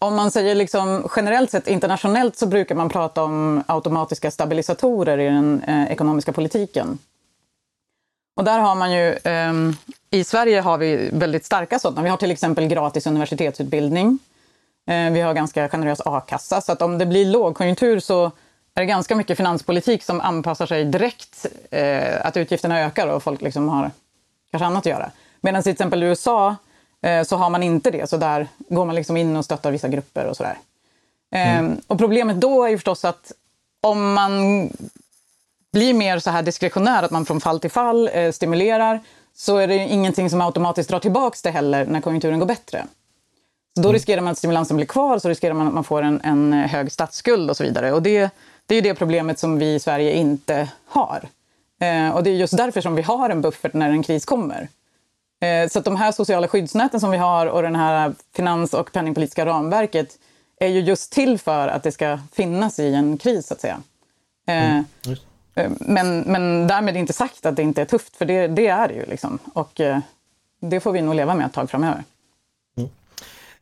om 0.07 0.15
man 0.15 0.31
säger 0.31 0.55
liksom 0.55 1.07
generellt 1.15 1.51
sett 1.51 1.67
internationellt 1.67 2.37
så 2.37 2.47
brukar 2.47 2.75
man 2.75 2.89
prata 2.89 3.23
om 3.23 3.63
automatiska 3.67 4.31
stabilisatorer 4.31 5.17
i 5.17 5.25
den 5.25 5.63
eh, 5.63 5.91
ekonomiska 5.91 6.33
politiken. 6.33 6.97
Och 8.35 8.43
där 8.43 8.59
har 8.59 8.75
man 8.75 8.91
ju, 8.91 9.09
eh, 9.13 9.53
i 10.11 10.23
Sverige 10.23 10.61
har 10.61 10.77
vi 10.77 11.09
väldigt 11.13 11.45
starka 11.45 11.79
sådana. 11.79 12.01
Vi 12.01 12.09
har 12.09 12.17
till 12.17 12.31
exempel 12.31 12.67
gratis 12.67 13.07
universitetsutbildning. 13.07 14.19
Eh, 14.87 15.11
vi 15.11 15.21
har 15.21 15.33
ganska 15.33 15.69
generös 15.69 16.01
a-kassa. 16.05 16.61
Så 16.61 16.71
att 16.71 16.81
om 16.81 16.97
det 16.97 17.05
blir 17.05 17.25
lågkonjunktur 17.25 17.99
så 17.99 18.25
är 18.75 18.81
det 18.81 18.85
ganska 18.85 19.15
mycket 19.15 19.37
finanspolitik 19.37 20.03
som 20.03 20.21
anpassar 20.21 20.65
sig 20.65 20.85
direkt. 20.85 21.45
Eh, 21.71 22.25
att 22.25 22.37
utgifterna 22.37 22.79
ökar 22.79 23.07
och 23.07 23.23
folk 23.23 23.41
liksom 23.41 23.69
har 23.69 23.91
kanske 24.51 24.65
annat 24.65 24.79
att 24.79 24.85
göra. 24.85 25.11
Medan 25.41 25.63
till 25.63 25.71
exempel 25.71 26.03
i 26.03 26.05
USA 26.05 26.55
så 27.25 27.35
har 27.35 27.49
man 27.49 27.63
inte 27.63 27.91
det. 27.91 28.09
Så 28.09 28.17
där 28.17 28.47
går 28.69 28.85
man 28.85 28.95
liksom 28.95 29.17
in 29.17 29.35
och 29.35 29.45
stöttar 29.45 29.71
vissa 29.71 29.87
grupper 29.87 30.25
och 30.25 30.37
sådär. 30.37 30.57
Mm. 31.31 31.65
Ehm, 31.65 31.81
och 31.87 31.97
problemet 31.97 32.41
då 32.41 32.63
är 32.63 32.69
ju 32.69 32.77
förstås 32.77 33.05
att 33.05 33.31
om 33.81 34.13
man 34.13 34.31
blir 35.71 35.93
mer 35.93 36.19
så 36.19 36.29
här 36.29 36.43
diskretionär, 36.43 37.03
att 37.03 37.11
man 37.11 37.25
från 37.25 37.41
fall 37.41 37.59
till 37.59 37.71
fall 37.71 38.09
eh, 38.13 38.31
stimulerar, 38.31 38.99
så 39.35 39.57
är 39.57 39.67
det 39.67 39.75
ingenting 39.75 40.29
som 40.29 40.41
automatiskt 40.41 40.89
drar 40.89 40.99
tillbaka 40.99 41.37
det 41.43 41.49
heller 41.49 41.85
när 41.85 42.01
konjunkturen 42.01 42.39
går 42.39 42.45
bättre. 42.45 42.85
Så 43.75 43.81
då 43.81 43.89
mm. 43.89 43.93
riskerar 43.93 44.21
man 44.21 44.31
att 44.31 44.37
stimulansen 44.37 44.77
blir 44.77 44.87
kvar, 44.87 45.19
så 45.19 45.29
riskerar 45.29 45.53
man 45.53 45.67
att 45.67 45.73
man 45.73 45.83
får 45.83 46.01
en, 46.01 46.21
en 46.23 46.53
hög 46.53 46.91
statsskuld 46.91 47.49
och 47.49 47.57
så 47.57 47.63
vidare. 47.63 47.91
Och 47.91 48.01
det, 48.01 48.29
det 48.65 48.75
är 48.75 48.81
det 48.81 48.95
problemet 48.95 49.39
som 49.39 49.59
vi 49.59 49.73
i 49.73 49.79
Sverige 49.79 50.11
inte 50.11 50.69
har. 50.85 51.27
Eh, 51.81 52.09
och 52.09 52.23
det 52.23 52.29
är 52.29 52.33
just 52.33 52.57
därför 52.57 52.81
som 52.81 52.95
vi 52.95 53.01
har 53.01 53.29
en 53.29 53.41
buffert 53.41 53.73
när 53.73 53.89
en 53.89 54.03
kris 54.03 54.25
kommer. 54.25 54.67
Eh, 55.39 55.69
så 55.69 55.79
de 55.79 55.95
här 55.95 56.11
sociala 56.11 56.47
skyddsnäten 56.47 56.99
som 56.99 57.11
vi 57.11 57.17
har 57.17 57.45
och 57.45 57.61
det 57.61 57.77
här 57.77 58.13
finans 58.35 58.73
och 58.73 58.91
penningpolitiska 58.91 59.45
ramverket 59.45 60.19
är 60.59 60.67
ju 60.67 60.79
just 60.79 61.11
till 61.11 61.39
för 61.39 61.67
att 61.67 61.83
det 61.83 61.91
ska 61.91 62.19
finnas 62.33 62.79
i 62.79 62.93
en 62.93 63.17
kris, 63.17 63.47
så 63.47 63.53
att 63.53 63.61
säga. 63.61 63.81
Eh, 64.47 64.71
mm. 64.71 64.85
Eh, 65.55 65.71
men, 65.79 66.19
men 66.19 66.67
därmed 66.67 66.97
inte 66.97 67.13
sagt 67.13 67.45
att 67.45 67.55
det 67.55 67.61
inte 67.61 67.81
är 67.81 67.85
tufft, 67.85 68.15
för 68.15 68.25
det, 68.25 68.47
det 68.47 68.67
är 68.67 68.87
det 68.87 68.93
ju. 68.93 69.05
Liksom. 69.05 69.39
Och 69.53 69.81
det 70.59 70.79
får 70.79 70.91
vi 70.91 71.01
nog 71.01 71.15
leva 71.15 71.35
med 71.35 71.45
ett 71.45 71.53
tag 71.53 71.69
framöver. 71.69 72.03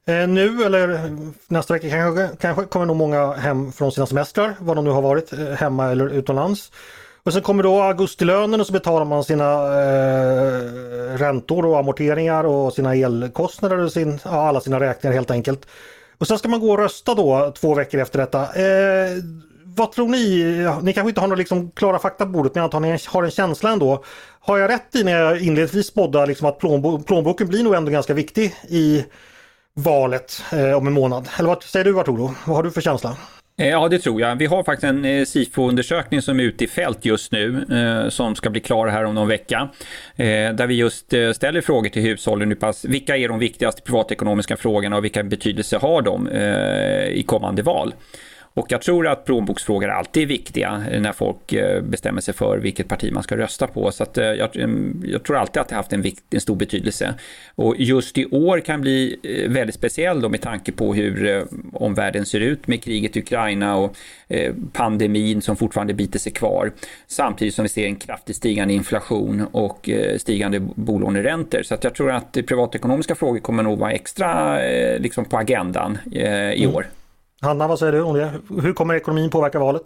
Mm. 0.06 0.34
nu 0.34 0.64
eller 0.64 1.18
nästa 1.48 1.74
vecka 1.74 1.90
kanske, 1.90 2.30
kanske 2.40 2.66
kommer 2.66 2.86
nog 2.86 2.96
många 2.96 3.34
hem 3.34 3.72
från 3.72 3.92
sina 3.92 4.06
semestrar, 4.06 4.56
var 4.60 4.76
de 4.76 4.84
nu 4.86 4.92
har 4.92 5.02
varit, 5.02 5.58
hemma 5.60 5.92
eller 5.92 6.10
utomlands. 6.10 6.72
Och 7.26 7.34
sen 7.34 7.42
kommer 7.42 7.64
då 7.64 7.82
augustilönen 7.82 8.60
och 8.60 8.68
så 8.68 8.74
betalar 8.74 9.06
man 9.06 9.24
sina 9.24 9.54
eh, 9.82 11.18
räntor 11.18 11.66
och 11.66 11.80
amorteringar 11.80 12.44
och 12.44 12.74
sina 12.74 12.96
elkostnader 12.96 13.78
och 13.78 13.92
sin, 13.92 14.20
ja, 14.26 14.48
alla 14.48 14.62
sina 14.62 14.80
räkningar 14.80 15.14
helt 15.14 15.32
enkelt. 15.32 15.68
Och 16.18 16.28
sen 16.28 16.40
ska 16.40 16.48
man 16.50 16.60
gå 16.60 16.72
och 16.72 16.78
rösta 16.78 17.16
då 17.16 17.54
två 17.56 17.74
veckor 17.74 18.00
efter 18.02 18.20
detta. 18.20 18.42
Eh, 18.42 19.24
vad 19.64 19.92
tror 19.92 20.10
ni? 20.10 20.44
Ni 20.82 20.94
kanske 20.94 21.10
inte 21.10 21.22
har 21.22 21.28
några 21.28 21.40
liksom 21.40 21.72
klara 21.72 22.00
fakta 22.00 22.26
på 22.26 22.32
bordet 22.32 22.56
men 22.56 22.62
jag 22.62 22.66
antar 22.66 22.78
att 22.78 22.84
ni 22.84 23.00
har 23.08 23.24
en 23.24 23.32
känsla 23.32 23.72
ändå. 23.72 24.04
Har 24.40 24.58
jag 24.58 24.70
rätt 24.70 24.96
i 24.96 25.04
när 25.04 25.12
jag 25.12 25.42
inledningsvis 25.42 25.88
spådde 25.88 26.26
liksom 26.26 26.48
att 26.48 26.60
plånbo 26.60 27.04
plånboken 27.04 27.48
blir 27.48 27.64
nog 27.64 27.74
ändå 27.74 27.92
ganska 27.92 28.14
viktig 28.14 28.56
i 28.70 29.06
valet 29.74 30.42
eh, 30.52 30.74
om 30.74 30.88
en 30.88 30.94
månad? 30.94 31.30
Eller 31.38 31.50
vad 31.50 31.64
säger 31.64 31.86
du 31.86 32.00
Arturo? 32.00 32.36
Vad 32.46 32.56
har 32.56 32.64
du 32.64 32.72
för 32.72 32.82
känsla? 32.82 33.18
Eh, 33.58 33.70
ja, 33.70 33.88
det 33.88 34.00
tror 34.00 34.22
jag. 34.22 34.36
Vi 34.36 34.46
har 34.46 34.64
faktiskt 34.64 34.84
en 34.84 35.06
eh, 35.06 35.26
SIFO-undersökning 35.26 36.22
som 36.22 36.40
är 36.40 36.44
ute 36.44 36.64
i 36.64 36.68
fält 36.68 37.06
just 37.06 37.32
nu, 37.32 37.66
eh, 37.72 38.10
som 38.10 38.36
ska 38.36 38.50
bli 38.50 38.62
klar 38.62 38.88
här 38.88 39.04
om 39.04 39.16
någon 39.16 39.28
vecka, 39.28 39.70
eh, 40.16 40.26
där 40.26 40.68
vi 40.68 40.76
just 40.76 41.14
ställer 41.36 41.62
frågor 41.62 41.90
till 41.90 42.02
hushållen. 42.02 42.56
Vilka 42.84 43.18
är 43.18 43.28
de 43.28 43.40
viktigaste 43.40 43.82
privatekonomiska 43.82 44.58
frågorna 44.58 44.98
och 44.98 45.04
vilken 45.04 45.30
betydelse 45.30 45.78
har 45.78 46.02
de 46.02 46.30
i 47.10 47.24
kommande 47.24 47.62
val? 47.62 47.94
Och 48.56 48.72
jag 48.72 48.82
tror 48.82 49.08
att 49.08 49.26
plånboksfrågor 49.26 49.90
alltid 49.90 50.24
är 50.24 50.28
viktiga 50.28 50.78
när 50.78 51.12
folk 51.12 51.54
eh, 51.54 51.82
bestämmer 51.82 52.22
sig 52.22 52.34
för 52.34 52.58
vilket 52.58 52.88
parti 52.88 53.12
man 53.14 53.24
ska 53.24 53.38
rösta 53.38 53.68
på. 53.68 53.92
Så 53.92 54.04
att 54.04 54.18
eh, 54.18 54.26
jag, 54.26 54.56
mm, 54.56 55.04
jag 55.06 55.24
tror 55.24 55.38
alltid 55.38 55.62
att 55.62 55.70
det 55.70 55.76
har 55.76 55.80
haft 55.80 55.94
en, 55.94 56.02
vikt, 56.02 56.24
en, 56.34 56.42
stor 56.42 56.56
betydelse. 56.56 57.14
Och 57.56 57.76
just 57.78 58.18
i 58.18 58.26
år 58.26 58.60
kan 58.60 58.82
bli 58.82 59.20
eh, 59.24 59.52
väldigt 59.52 59.76
speciell 59.76 60.22
då 60.22 60.30
med 60.30 60.42
tanke 60.42 60.72
på 60.72 60.94
hur 60.94 61.46
omvärlden 61.74 62.26
ser 62.26 62.40
ut 62.40 62.68
med 62.68 62.84
kriget 62.84 63.18
i 63.18 63.20
Ukraina 63.20 63.76
och 63.76 63.96
pandemin 64.72 65.42
som 65.42 65.56
fortfarande 65.56 65.94
biter 65.94 66.20
sig 66.20 66.32
kvar. 66.32 66.72
Samtidigt 67.08 67.56
som 67.56 67.64
vi 67.64 67.70
ser 67.70 67.86
en 67.86 67.96
kraftigt 67.96 68.36
stigande 68.36 68.74
inflation 68.74 69.48
och 69.52 69.90
stigande 70.18 70.60
bolåneräntor. 70.60 71.64
Så 71.64 71.74
att 71.74 71.84
jag 71.84 71.96
tror 71.96 72.12
att 72.12 72.38
privatekonomiska 72.48 73.16
frågor 73.16 73.40
kommer 73.40 73.64
nog 73.64 73.80
vara 73.80 73.92
extra 73.92 74.60
liksom 74.98 75.26
på 75.26 75.38
agendan 75.38 75.98
i 76.56 76.68
år. 76.68 76.82
Mm. 76.82 77.03
Hanna, 77.44 77.68
vad 77.68 77.80
säger 77.80 77.92
du 77.92 78.02
om 78.02 78.14
det? 78.14 78.34
Hur 78.62 78.74
kommer 78.74 78.94
ekonomin 78.94 79.30
påverka 79.30 79.60
valet? 79.60 79.84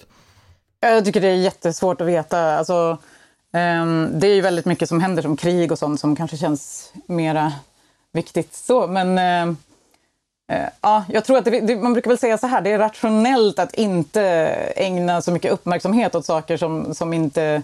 Jag 0.80 1.06
tycker 1.06 1.22
det 1.22 1.28
är 1.28 1.36
jättesvårt 1.36 2.02
att 2.02 2.08
veta. 2.08 2.58
Alltså, 2.58 2.98
um, 3.54 4.20
det 4.20 4.28
är 4.28 4.36
ju 4.36 4.42
väldigt 4.42 4.66
mycket 4.66 4.90
som 4.90 5.02
händer 5.02 5.22
som 5.22 5.38
krig 5.38 5.72
och 5.72 5.80
sånt 5.80 6.00
som 6.00 6.16
kanske 6.16 6.38
känns 6.38 6.94
mera 7.06 7.54
viktigt. 8.14 8.54
Så, 8.54 8.88
men 8.88 9.18
uh, 9.18 9.56
uh, 10.54 10.68
ja, 10.82 11.06
jag 11.10 11.26
tror 11.26 11.38
att 11.38 11.46
det, 11.46 11.60
det, 11.60 11.76
man 11.76 11.94
brukar 11.94 12.12
väl 12.12 12.18
säga 12.18 12.38
så 12.38 12.48
här, 12.48 12.62
det 12.62 12.72
är 12.72 12.80
rationellt 12.80 13.60
att 13.60 13.74
inte 13.74 14.22
ägna 14.76 15.22
så 15.22 15.32
mycket 15.32 15.52
uppmärksamhet 15.52 16.16
åt 16.16 16.26
saker 16.26 16.58
som, 16.58 16.96
som 16.96 17.14
inte 17.14 17.62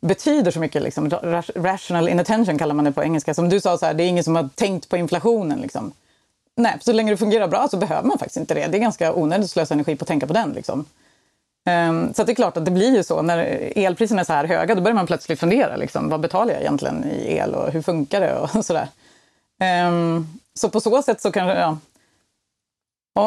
betyder 0.00 0.50
så 0.50 0.60
mycket. 0.60 0.82
Liksom. 0.82 1.10
Rational 1.54 2.08
inattention 2.08 2.58
kallar 2.58 2.74
man 2.74 2.84
det 2.84 2.92
på 2.92 3.02
engelska. 3.02 3.34
Som 3.34 3.48
du 3.48 3.60
sa, 3.60 3.78
så 3.78 3.86
här, 3.86 3.94
det 3.94 4.04
är 4.04 4.08
ingen 4.08 4.24
som 4.24 4.36
har 4.36 4.48
tänkt 4.54 4.88
på 4.88 4.96
inflationen. 4.96 5.60
Liksom. 5.60 5.92
Nej, 6.56 6.78
så 6.80 6.92
länge 6.92 7.10
det 7.10 7.16
fungerar 7.16 7.48
bra 7.48 7.68
så 7.68 7.76
behöver 7.76 8.08
man 8.08 8.18
faktiskt 8.18 8.36
inte 8.36 8.54
det. 8.54 8.66
Det 8.66 8.76
är 8.76 8.80
ganska 8.80 9.14
onödigt 9.14 9.44
att 9.44 9.50
slösa 9.50 9.74
energi 9.74 9.96
på 9.96 10.02
att 10.02 10.08
tänka 10.08 10.26
på 10.26 10.32
den. 10.32 10.52
Liksom. 10.52 10.84
Um, 11.70 12.14
så 12.14 12.24
det 12.24 12.32
är 12.32 12.34
klart 12.34 12.56
att 12.56 12.64
det 12.64 12.70
blir 12.70 12.96
ju 12.96 13.02
så. 13.02 13.22
När 13.22 13.38
elpriserna 13.76 14.20
är 14.20 14.24
så 14.24 14.32
här 14.32 14.44
höga, 14.44 14.74
då 14.74 14.80
börjar 14.80 14.94
man 14.94 15.06
plötsligt 15.06 15.40
fundera. 15.40 15.76
Liksom, 15.76 16.08
vad 16.08 16.20
betalar 16.20 16.52
jag 16.52 16.60
egentligen 16.60 17.04
i 17.04 17.36
el 17.36 17.54
och 17.54 17.72
hur 17.72 17.82
funkar 17.82 18.20
det? 18.20 18.38
och 18.38 18.50
sådär. 18.64 18.88
Um, 19.88 20.40
så 20.54 20.68
på 20.68 20.80
så 20.80 21.02
sätt 21.02 21.20
så 21.20 21.32
kanske... 21.32 21.58
ja, 21.58 21.78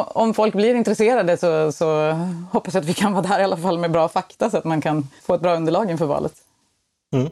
om 0.04 0.34
folk 0.34 0.54
blir 0.54 0.74
intresserade 0.74 1.36
så, 1.36 1.72
så 1.72 2.10
hoppas 2.52 2.74
jag 2.74 2.80
att 2.80 2.88
vi 2.88 2.94
kan 2.94 3.12
vara 3.12 3.26
där 3.26 3.40
i 3.40 3.44
alla 3.44 3.56
fall 3.56 3.78
med 3.78 3.90
bra 3.90 4.08
fakta 4.08 4.50
så 4.50 4.56
att 4.56 4.64
man 4.64 4.80
kan 4.80 5.08
få 5.22 5.34
ett 5.34 5.40
bra 5.40 5.56
underlag 5.56 5.90
inför 5.90 6.06
valet. 6.06 6.34
Mm. 7.12 7.30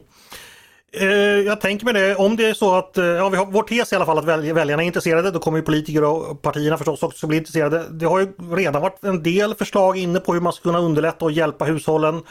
Eh, 0.93 1.07
jag 1.45 1.61
tänker 1.61 1.85
mig 1.85 1.93
det, 1.93 2.15
om 2.15 2.35
det 2.35 2.45
är 2.45 2.53
så 2.53 2.75
att, 2.75 2.97
eh, 2.97 3.05
ja 3.05 3.29
vi 3.29 3.37
har 3.37 3.45
vår 3.45 3.63
tes 3.63 3.93
i 3.93 3.95
alla 3.95 4.05
fall 4.05 4.17
att 4.17 4.25
väljarna 4.25 4.83
är 4.83 4.87
intresserade, 4.87 5.31
då 5.31 5.39
kommer 5.39 5.57
ju 5.57 5.63
politiker 5.63 6.03
och 6.03 6.41
partierna 6.41 6.77
förstås 6.77 7.03
också 7.03 7.27
bli 7.27 7.37
intresserade. 7.37 7.85
Det 7.89 8.05
har 8.05 8.19
ju 8.19 8.33
redan 8.55 8.81
varit 8.81 9.03
en 9.03 9.23
del 9.23 9.55
förslag 9.55 9.97
inne 9.97 10.19
på 10.19 10.33
hur 10.33 10.41
man 10.41 10.53
ska 10.53 10.63
kunna 10.63 10.79
underlätta 10.79 11.25
och 11.25 11.31
hjälpa 11.31 11.65
hushållen. 11.65 12.21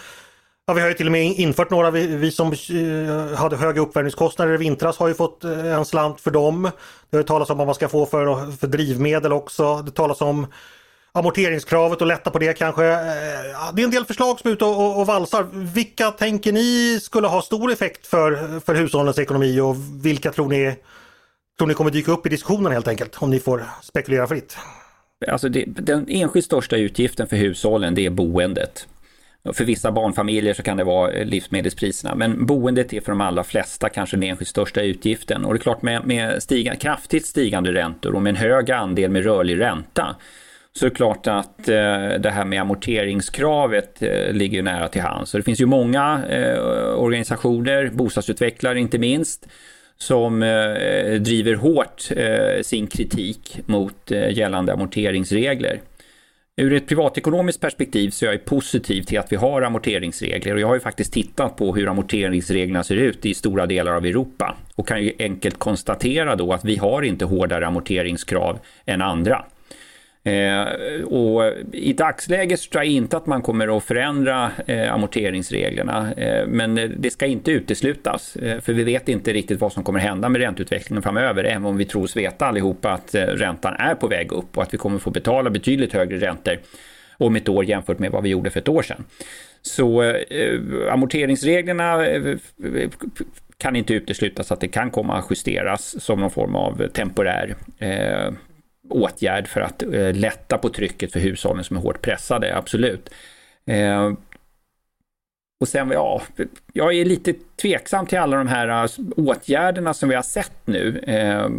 Ja, 0.66 0.74
vi 0.74 0.80
har 0.80 0.88
ju 0.88 0.94
till 0.94 1.06
och 1.06 1.12
med 1.12 1.38
infört 1.38 1.70
några, 1.70 1.90
vi, 1.90 2.06
vi 2.06 2.30
som 2.30 2.52
eh, 2.52 3.38
hade 3.38 3.56
höga 3.56 3.80
uppvärmningskostnader 3.80 4.54
i 4.54 4.56
vintras 4.56 4.98
har 4.98 5.08
ju 5.08 5.14
fått 5.14 5.44
en 5.44 5.84
slant 5.84 6.20
för 6.20 6.30
dem. 6.30 6.70
Det 7.10 7.16
har 7.16 7.24
talats 7.24 7.50
om 7.50 7.58
vad 7.58 7.66
man 7.66 7.74
ska 7.74 7.88
få 7.88 8.06
för, 8.06 8.56
för 8.56 8.66
drivmedel 8.66 9.32
också. 9.32 9.82
Det 9.82 9.90
talas 9.90 10.20
om 10.20 10.46
amorteringskravet 11.16 12.00
och 12.00 12.06
lätta 12.06 12.30
på 12.30 12.38
det 12.38 12.58
kanske. 12.58 12.84
Eh, 12.86 13.74
det 13.74 13.82
är 13.82 13.84
en 13.84 13.90
del 13.90 14.04
förslag 14.04 14.40
som 14.40 14.50
är 14.50 14.54
ute 14.54 14.64
och, 14.64 15.00
och 15.00 15.06
valsar. 15.06 15.46
Vilka 15.52 16.10
tänker 16.10 16.52
ni 16.52 17.00
skulle 17.02 17.26
ha 17.26 17.42
stor 17.42 17.72
effekt 17.72 18.06
för, 18.06 18.60
för 18.60 18.74
hushållens 18.74 19.18
ekonomi 19.18 19.60
och 19.60 19.76
vilka 20.04 20.32
tror 20.32 20.48
ni, 20.48 20.76
tror 21.58 21.68
ni 21.68 21.74
kommer 21.74 21.90
dyka 21.90 22.12
upp 22.12 22.26
i 22.26 22.28
diskussionen 22.28 22.72
helt 22.72 22.88
enkelt? 22.88 23.16
Om 23.18 23.30
ni 23.30 23.40
får 23.40 23.64
spekulera 23.82 24.26
fritt. 24.26 24.56
Alltså 25.28 25.48
det, 25.48 25.64
den 25.66 26.06
enskilt 26.08 26.44
största 26.44 26.76
utgiften 26.76 27.26
för 27.26 27.36
hushållen 27.36 27.94
det 27.94 28.06
är 28.06 28.10
boendet. 28.10 28.86
För 29.52 29.64
vissa 29.64 29.92
barnfamiljer 29.92 30.54
så 30.54 30.62
kan 30.62 30.76
det 30.76 30.84
vara 30.84 31.10
livsmedelspriserna, 31.10 32.14
men 32.14 32.46
boendet 32.46 32.92
är 32.92 33.00
för 33.00 33.12
de 33.12 33.20
allra 33.20 33.44
flesta 33.44 33.88
kanske 33.88 34.16
den 34.16 34.22
enskilt 34.22 34.48
största 34.48 34.82
utgiften. 34.82 35.44
Och 35.44 35.54
det 35.54 35.58
är 35.58 35.62
klart 35.62 35.82
med, 35.82 36.06
med 36.06 36.42
stiga, 36.42 36.74
kraftigt 36.74 37.26
stigande 37.26 37.72
räntor 37.72 38.14
och 38.14 38.22
med 38.22 38.30
en 38.30 38.36
hög 38.36 38.70
andel 38.70 39.10
med 39.10 39.24
rörlig 39.24 39.60
ränta 39.60 40.16
så 40.76 40.86
är 40.86 40.90
det 40.90 40.96
klart 40.96 41.26
att 41.26 41.68
eh, 41.68 42.08
det 42.18 42.30
här 42.30 42.44
med 42.44 42.60
amorteringskravet 42.60 44.02
eh, 44.02 44.32
ligger 44.32 44.62
nära 44.62 44.88
till 44.88 45.02
hands. 45.02 45.30
Så 45.30 45.36
det 45.36 45.42
finns 45.42 45.60
ju 45.60 45.66
många 45.66 46.22
eh, 46.28 46.58
organisationer, 46.98 47.90
bostadsutvecklare 47.92 48.80
inte 48.80 48.98
minst, 48.98 49.48
som 49.96 50.42
eh, 50.42 51.20
driver 51.20 51.54
hårt 51.54 52.10
eh, 52.16 52.62
sin 52.62 52.86
kritik 52.86 53.60
mot 53.66 54.12
eh, 54.12 54.30
gällande 54.30 54.72
amorteringsregler. 54.72 55.80
Ur 56.56 56.72
ett 56.72 56.88
privatekonomiskt 56.88 57.60
perspektiv 57.60 58.10
så 58.10 58.26
är 58.26 58.30
jag 58.30 58.44
positiv 58.44 59.02
till 59.02 59.18
att 59.18 59.32
vi 59.32 59.36
har 59.36 59.62
amorteringsregler 59.62 60.54
och 60.54 60.60
jag 60.60 60.66
har 60.66 60.74
ju 60.74 60.80
faktiskt 60.80 61.12
tittat 61.12 61.56
på 61.56 61.74
hur 61.74 61.88
amorteringsreglerna 61.88 62.82
ser 62.82 62.96
ut 62.96 63.26
i 63.26 63.34
stora 63.34 63.66
delar 63.66 63.92
av 63.92 64.06
Europa 64.06 64.56
och 64.74 64.88
kan 64.88 65.04
ju 65.04 65.12
enkelt 65.18 65.58
konstatera 65.58 66.36
då 66.36 66.52
att 66.52 66.64
vi 66.64 66.76
har 66.76 67.02
inte 67.02 67.24
hårdare 67.24 67.66
amorteringskrav 67.66 68.58
än 68.86 69.02
andra. 69.02 69.44
Eh, 70.26 71.02
och 71.04 71.52
I 71.72 71.92
dagsläget 71.92 72.70
tror 72.70 72.84
jag 72.84 72.92
inte 72.92 73.16
att 73.16 73.26
man 73.26 73.42
kommer 73.42 73.76
att 73.76 73.84
förändra 73.84 74.50
eh, 74.66 74.92
amorteringsreglerna, 74.94 76.12
eh, 76.16 76.46
men 76.46 76.78
eh, 76.78 76.88
det 76.88 77.10
ska 77.10 77.26
inte 77.26 77.50
uteslutas, 77.50 78.36
eh, 78.36 78.60
för 78.60 78.72
vi 78.72 78.84
vet 78.84 79.08
inte 79.08 79.32
riktigt 79.32 79.60
vad 79.60 79.72
som 79.72 79.84
kommer 79.84 80.00
hända 80.00 80.28
med 80.28 80.40
ränteutvecklingen 80.40 81.02
framöver, 81.02 81.44
även 81.44 81.64
om 81.64 81.76
vi 81.76 81.84
tror 81.84 82.04
oss 82.04 82.16
veta 82.16 82.46
allihopa 82.46 82.90
att 82.90 83.14
eh, 83.14 83.20
räntan 83.20 83.74
är 83.78 83.94
på 83.94 84.06
väg 84.06 84.32
upp 84.32 84.56
och 84.56 84.62
att 84.62 84.74
vi 84.74 84.78
kommer 84.78 84.98
få 84.98 85.10
betala 85.10 85.50
betydligt 85.50 85.92
högre 85.92 86.18
räntor 86.18 86.58
om 87.18 87.36
ett 87.36 87.48
år 87.48 87.64
jämfört 87.64 87.98
med 87.98 88.10
vad 88.10 88.22
vi 88.22 88.28
gjorde 88.28 88.50
för 88.50 88.60
ett 88.60 88.68
år 88.68 88.82
sedan. 88.82 89.04
Så 89.62 90.02
eh, 90.02 90.60
amorteringsreglerna 90.92 92.06
eh, 92.06 92.36
kan 93.58 93.76
inte 93.76 93.94
uteslutas 93.94 94.52
att 94.52 94.60
det 94.60 94.68
kan 94.68 94.90
komma 94.90 95.18
att 95.18 95.26
justeras 95.30 96.04
som 96.04 96.20
någon 96.20 96.30
form 96.30 96.56
av 96.56 96.88
temporär 96.88 97.54
eh, 97.78 98.32
åtgärd 98.88 99.48
för 99.48 99.60
att 99.60 99.82
eh, 99.82 100.14
lätta 100.14 100.58
på 100.58 100.68
trycket 100.68 101.12
för 101.12 101.20
hushållen 101.20 101.64
som 101.64 101.76
är 101.76 101.80
hårt 101.80 102.02
pressade, 102.02 102.56
absolut. 102.56 103.10
Eh, 103.66 104.12
och 105.60 105.68
sen, 105.68 105.90
ja, 105.90 106.22
jag 106.72 106.94
är 106.94 107.04
lite 107.04 107.34
tveksam 107.56 108.06
till 108.06 108.18
alla 108.18 108.36
de 108.36 108.46
här 108.46 108.68
eh, 108.68 108.90
åtgärderna 109.16 109.94
som 109.94 110.08
vi 110.08 110.14
har 110.14 110.22
sett 110.22 110.66
nu. 110.66 110.98
Eh, 110.98 111.50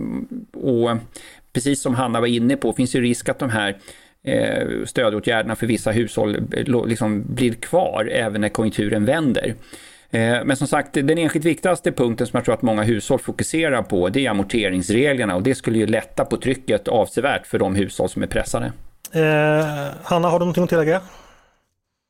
och 0.62 0.98
precis 1.54 1.82
som 1.82 1.96
Hanna 1.96 2.20
var 2.20 2.28
inne 2.28 2.58
på, 2.58 2.74
finns 2.74 2.96
ju 2.96 3.02
risk 3.02 3.30
att 3.30 3.40
de 3.40 3.50
här 3.50 3.78
eh, 4.24 4.86
stödåtgärderna 4.86 5.56
för 5.56 5.68
vissa 5.68 5.92
hushåll 5.92 6.36
eh, 6.36 6.88
liksom 6.88 7.24
blir 7.28 7.54
kvar 7.54 8.10
även 8.12 8.42
när 8.42 8.50
konjunkturen 8.50 9.06
vänder. 9.06 9.56
Eh, 10.12 10.44
men 10.46 10.58
som 10.58 10.68
sagt, 10.68 10.94
den 10.94 11.18
enskilt 11.18 11.46
viktigaste 11.46 11.92
punkten 11.92 12.28
som 12.28 12.38
jag 12.38 12.46
tror 12.46 12.56
att 12.56 12.62
många 12.62 12.84
hushåll 12.84 13.20
fokuserar 13.20 13.82
på, 13.82 14.10
det 14.10 14.26
är 14.26 14.30
amorteringsreglerna 14.30 15.36
och 15.36 15.44
det 15.44 15.56
skulle 15.56 15.78
ju 15.78 15.88
lätta 15.88 16.26
på 16.26 16.38
trycket 16.38 16.88
avsevärt 16.88 17.48
för 17.48 17.60
de 17.60 17.76
hushåll 17.76 18.10
som 18.10 18.24
är 18.24 18.28
pressade. 18.28 18.72
Eh, 19.12 19.88
Hanna, 20.04 20.30
har 20.30 20.40
du 20.40 20.46
någonting 20.46 20.64
att 20.64 20.70
tillägga? 20.70 21.02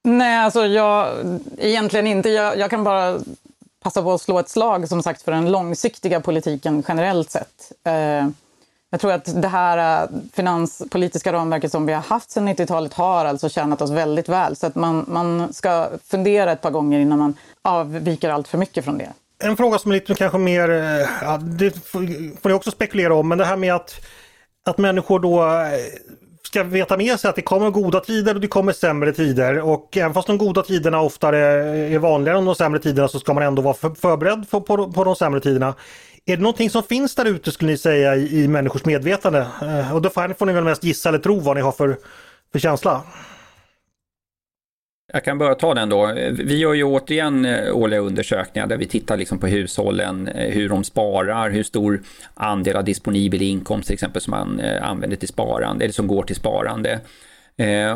Nej, 0.04 0.38
alltså 0.38 0.66
jag 0.66 1.10
egentligen 1.58 2.08
inte. 2.08 2.30
Jag, 2.30 2.58
jag, 2.58 2.70
kan 2.70 2.84
bara 2.84 3.20
passa 3.84 4.02
på 4.02 4.14
att 4.14 4.22
slå 4.22 4.40
ett 4.40 4.50
slag 4.50 4.88
som 4.88 5.04
sagt 5.04 5.22
för 5.22 5.32
den 5.32 5.52
långsiktiga 5.52 6.22
politiken 6.22 6.84
generellt 6.88 7.32
sett. 7.32 7.72
Eh, 7.84 8.28
jag 8.90 9.00
tror 9.00 9.12
att 9.12 9.42
det 9.42 9.48
här 9.48 10.04
äh, 10.04 10.10
finanspolitiska 10.34 11.34
ramverket 11.34 11.72
som 11.72 11.86
vi 11.86 11.94
har 11.94 12.02
haft 12.02 12.32
sedan 12.32 12.50
90-talet 12.50 12.94
har 12.94 13.26
alltså 13.26 13.50
tjänat 13.50 13.82
oss 13.82 13.92
väldigt 13.92 14.30
väl. 14.30 14.56
Så 14.56 14.68
att 14.68 14.76
man, 14.76 15.06
man 15.08 15.54
ska 15.54 15.90
fundera 16.04 16.52
ett 16.52 16.62
par 16.62 16.72
gånger 16.72 17.00
innan 17.00 17.20
man 17.20 17.34
avviker 17.62 18.30
allt 18.30 18.48
för 18.48 18.58
mycket 18.58 18.86
från 18.86 18.98
det. 18.98 19.10
En 19.44 19.58
fråga 19.58 19.80
som 19.80 19.92
är 19.92 19.96
lite 19.96 20.16
kanske 20.16 20.38
mer, 20.38 20.70
äh, 20.70 21.08
ja, 21.22 21.38
det 21.38 21.72
får 22.42 22.50
ni 22.50 22.54
också 22.54 22.72
spekulera 22.72 23.16
om, 23.16 23.28
men 23.28 23.38
det 23.38 23.46
här 23.46 23.58
med 23.58 23.76
att, 23.76 24.06
att 24.66 24.78
människor 24.78 25.20
då 25.20 25.44
äh, 25.44 25.80
ska 26.44 26.64
veta 26.64 26.98
med 26.98 27.20
sig 27.20 27.30
att 27.30 27.36
det 27.36 27.42
kommer 27.42 27.70
goda 27.70 28.00
tider 28.00 28.36
och 28.36 28.42
det 28.42 28.48
kommer 28.48 28.74
sämre 28.74 29.14
tider. 29.14 29.60
Och 29.60 29.98
även 29.98 30.14
fast 30.14 30.28
de 30.28 30.38
goda 30.38 30.64
tiderna 30.64 31.02
oftare 31.02 31.38
är 31.94 32.00
vanligare 32.00 32.38
än 32.38 32.46
de 32.46 32.56
sämre 32.56 32.80
tiderna 32.80 33.08
så 33.08 33.20
ska 33.20 33.34
man 33.34 33.44
ändå 33.44 33.62
vara 33.62 33.74
förberedd 33.74 34.50
på, 34.50 34.62
på, 34.62 34.92
på 34.92 35.04
de 35.04 35.16
sämre 35.16 35.40
tiderna. 35.40 35.74
Är 36.30 36.38
det 36.38 36.44
någonting 36.44 36.70
som 36.70 36.84
finns 36.84 37.16
där 37.16 37.26
ute 37.26 37.52
skulle 37.52 37.72
ni 37.72 37.78
säga 37.78 38.16
i, 38.16 38.44
i 38.44 38.48
människors 38.48 38.86
medvetande? 38.86 39.48
Eh, 39.62 39.96
och 39.96 40.02
då 40.02 40.10
får 40.10 40.46
ni 40.46 40.54
väl 40.54 40.64
mest 40.64 40.84
gissa 40.84 41.10
eller 41.10 41.20
tro 41.20 41.40
vad 41.40 41.56
ni 41.56 41.62
har 41.62 41.72
för, 41.72 41.98
för 42.52 42.60
känsla. 42.60 43.04
Jag 45.14 45.24
kan 45.24 45.38
bara 45.38 45.56
ta 45.56 45.74
den 45.74 45.90
då. 45.90 46.14
Vi 46.32 46.58
gör 46.58 46.74
ju 46.74 46.84
återigen 46.84 47.46
eh, 47.46 47.76
årliga 47.76 48.00
undersökningar 48.00 48.68
där 48.68 48.78
vi 48.78 48.86
tittar 48.86 49.18
liksom 49.18 49.40
på 49.40 49.48
hushållen, 49.48 50.28
eh, 50.28 50.50
hur 50.50 50.70
de 50.70 50.84
sparar, 50.84 51.50
hur 51.50 51.64
stor 51.64 52.02
andel 52.34 52.76
av 52.76 52.84
disponibel 52.84 53.42
inkomst 53.42 53.88
till 53.88 53.94
exempel 53.94 54.22
som 54.22 54.32
man 54.32 54.60
eh, 54.60 54.90
använder 54.90 55.18
till 55.18 55.28
sparande, 55.28 55.86
eller 55.86 55.94
som 55.94 56.08
går 56.08 56.24
till 56.24 56.36
sparande. 56.36 57.00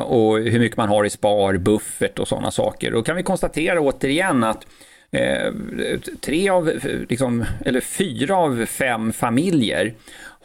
Och 0.04 0.38
hur 0.38 0.60
mycket 0.60 0.78
man 0.78 0.90
har 0.90 1.06
i 1.06 1.10
sparbuffert 1.10 2.20
och 2.20 2.28
sådana 2.28 2.52
saker. 2.52 2.92
Då 2.92 3.04
kan 3.04 3.16
vi 3.16 3.24
konstatera 3.24 3.82
återigen 3.82 4.44
att 4.44 4.66
Eh, 5.14 5.54
tre 6.22 6.50
av, 6.50 6.72
liksom, 7.10 7.46
eller 7.66 7.82
fyra 7.82 8.36
av 8.36 8.66
fem 8.66 9.14
familjer 9.14 9.94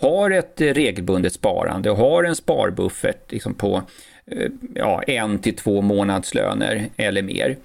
har 0.00 0.30
ett 0.30 0.60
regelbundet 0.60 1.32
sparande 1.32 1.90
och 1.90 1.96
har 1.96 2.24
en 2.24 2.36
sparbuffert 2.36 3.32
liksom 3.32 3.54
på 3.54 3.82
eh, 4.30 4.50
ja, 4.74 5.02
en 5.02 5.38
till 5.38 5.56
två 5.56 5.82
månadslöner 5.82 6.86
eller 6.96 7.22
mer. 7.22 7.56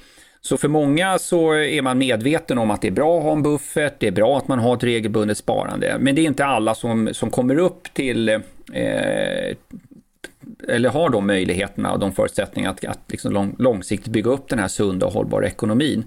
Så 0.42 0.58
för 0.58 0.68
många 0.68 1.20
så 1.20 1.54
är 1.54 1.82
man 1.82 1.98
medveten 1.98 2.58
om 2.58 2.72
att 2.72 2.82
det 2.82 2.88
är 2.88 2.92
bra 2.92 3.18
att 3.18 3.24
ha 3.24 3.32
en 3.32 3.44
buffert, 3.44 3.94
det 3.98 4.08
är 4.08 4.12
bra 4.12 4.38
att 4.38 4.48
man 4.48 4.60
har 4.60 4.76
ett 4.76 4.84
regelbundet 4.84 5.38
sparande, 5.38 5.98
men 6.00 6.16
det 6.16 6.22
är 6.22 6.26
inte 6.26 6.46
alla 6.46 6.76
som, 6.76 7.10
som 7.14 7.30
kommer 7.30 7.58
upp 7.58 7.94
till 7.94 8.30
eh, 8.30 8.42
eller 10.68 10.90
har 10.90 11.10
de 11.10 11.28
möjligheterna 11.28 11.94
och 11.94 12.00
de 12.00 12.12
förutsättningarna 12.12 12.74
att, 12.74 12.86
att 12.86 13.12
liksom 13.12 13.34
lång, 13.34 13.56
långsiktigt 13.60 14.12
bygga 14.12 14.32
upp 14.32 14.50
den 14.50 14.60
här 14.60 14.68
sunda 14.68 15.06
och 15.06 15.14
hållbara 15.14 15.48
ekonomin. 15.48 16.04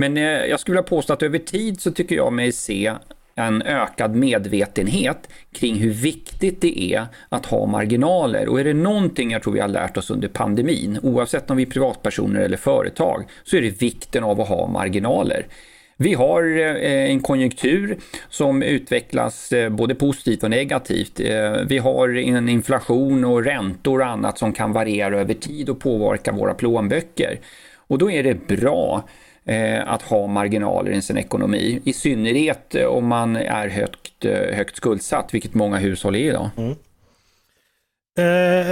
Men 0.00 0.16
eh, 0.16 0.22
jag 0.22 0.60
skulle 0.60 0.72
vilja 0.72 0.88
påstå 0.88 1.12
att 1.12 1.22
över 1.22 1.38
tid 1.38 1.80
så 1.80 1.90
tycker 1.90 2.16
jag 2.16 2.32
mig 2.32 2.52
se 2.52 2.92
en 3.34 3.62
ökad 3.62 4.16
medvetenhet 4.16 5.28
kring 5.52 5.74
hur 5.74 5.90
viktigt 5.90 6.60
det 6.60 6.94
är 6.94 7.06
att 7.28 7.46
ha 7.46 7.66
marginaler. 7.66 8.48
Och 8.48 8.60
är 8.60 8.64
det 8.64 8.74
någonting 8.74 9.30
jag 9.30 9.42
tror 9.42 9.52
vi 9.52 9.60
har 9.60 9.68
lärt 9.68 9.96
oss 9.96 10.10
under 10.10 10.28
pandemin, 10.28 10.98
oavsett 11.02 11.50
om 11.50 11.56
vi 11.56 11.62
är 11.62 11.70
privatpersoner 11.70 12.40
eller 12.40 12.56
företag, 12.56 13.24
så 13.44 13.56
är 13.56 13.62
det 13.62 13.82
vikten 13.82 14.24
av 14.24 14.40
att 14.40 14.48
ha 14.48 14.66
marginaler. 14.66 15.46
Vi 15.96 16.14
har 16.14 16.58
eh, 16.58 17.10
en 17.10 17.20
konjunktur 17.20 17.98
som 18.28 18.62
utvecklas 18.62 19.52
eh, 19.52 19.70
både 19.70 19.94
positivt 19.94 20.42
och 20.42 20.50
negativt. 20.50 21.20
Eh, 21.20 21.52
vi 21.68 21.78
har 21.78 22.16
en 22.16 22.48
inflation 22.48 23.24
och 23.24 23.44
räntor 23.44 24.00
och 24.00 24.06
annat 24.06 24.38
som 24.38 24.52
kan 24.52 24.72
variera 24.72 25.20
över 25.20 25.34
tid 25.34 25.68
och 25.68 25.80
påverka 25.80 26.32
våra 26.32 26.54
plånböcker. 26.54 27.40
Och 27.76 27.98
då 27.98 28.10
är 28.10 28.22
det 28.22 28.46
bra 28.46 29.04
Eh, 29.48 29.92
att 29.92 30.02
ha 30.02 30.26
marginaler 30.26 30.90
i 30.90 31.02
sin 31.02 31.18
ekonomi. 31.18 31.80
I 31.84 31.92
synnerhet 31.92 32.74
eh, 32.74 32.84
om 32.84 33.06
man 33.06 33.36
är 33.36 33.68
högt, 33.68 34.24
eh, 34.24 34.56
högt 34.56 34.76
skuldsatt, 34.76 35.34
vilket 35.34 35.54
många 35.54 35.76
hushåll 35.76 36.14
är 36.14 36.18
idag. 36.18 36.50
Mm. 36.56 36.74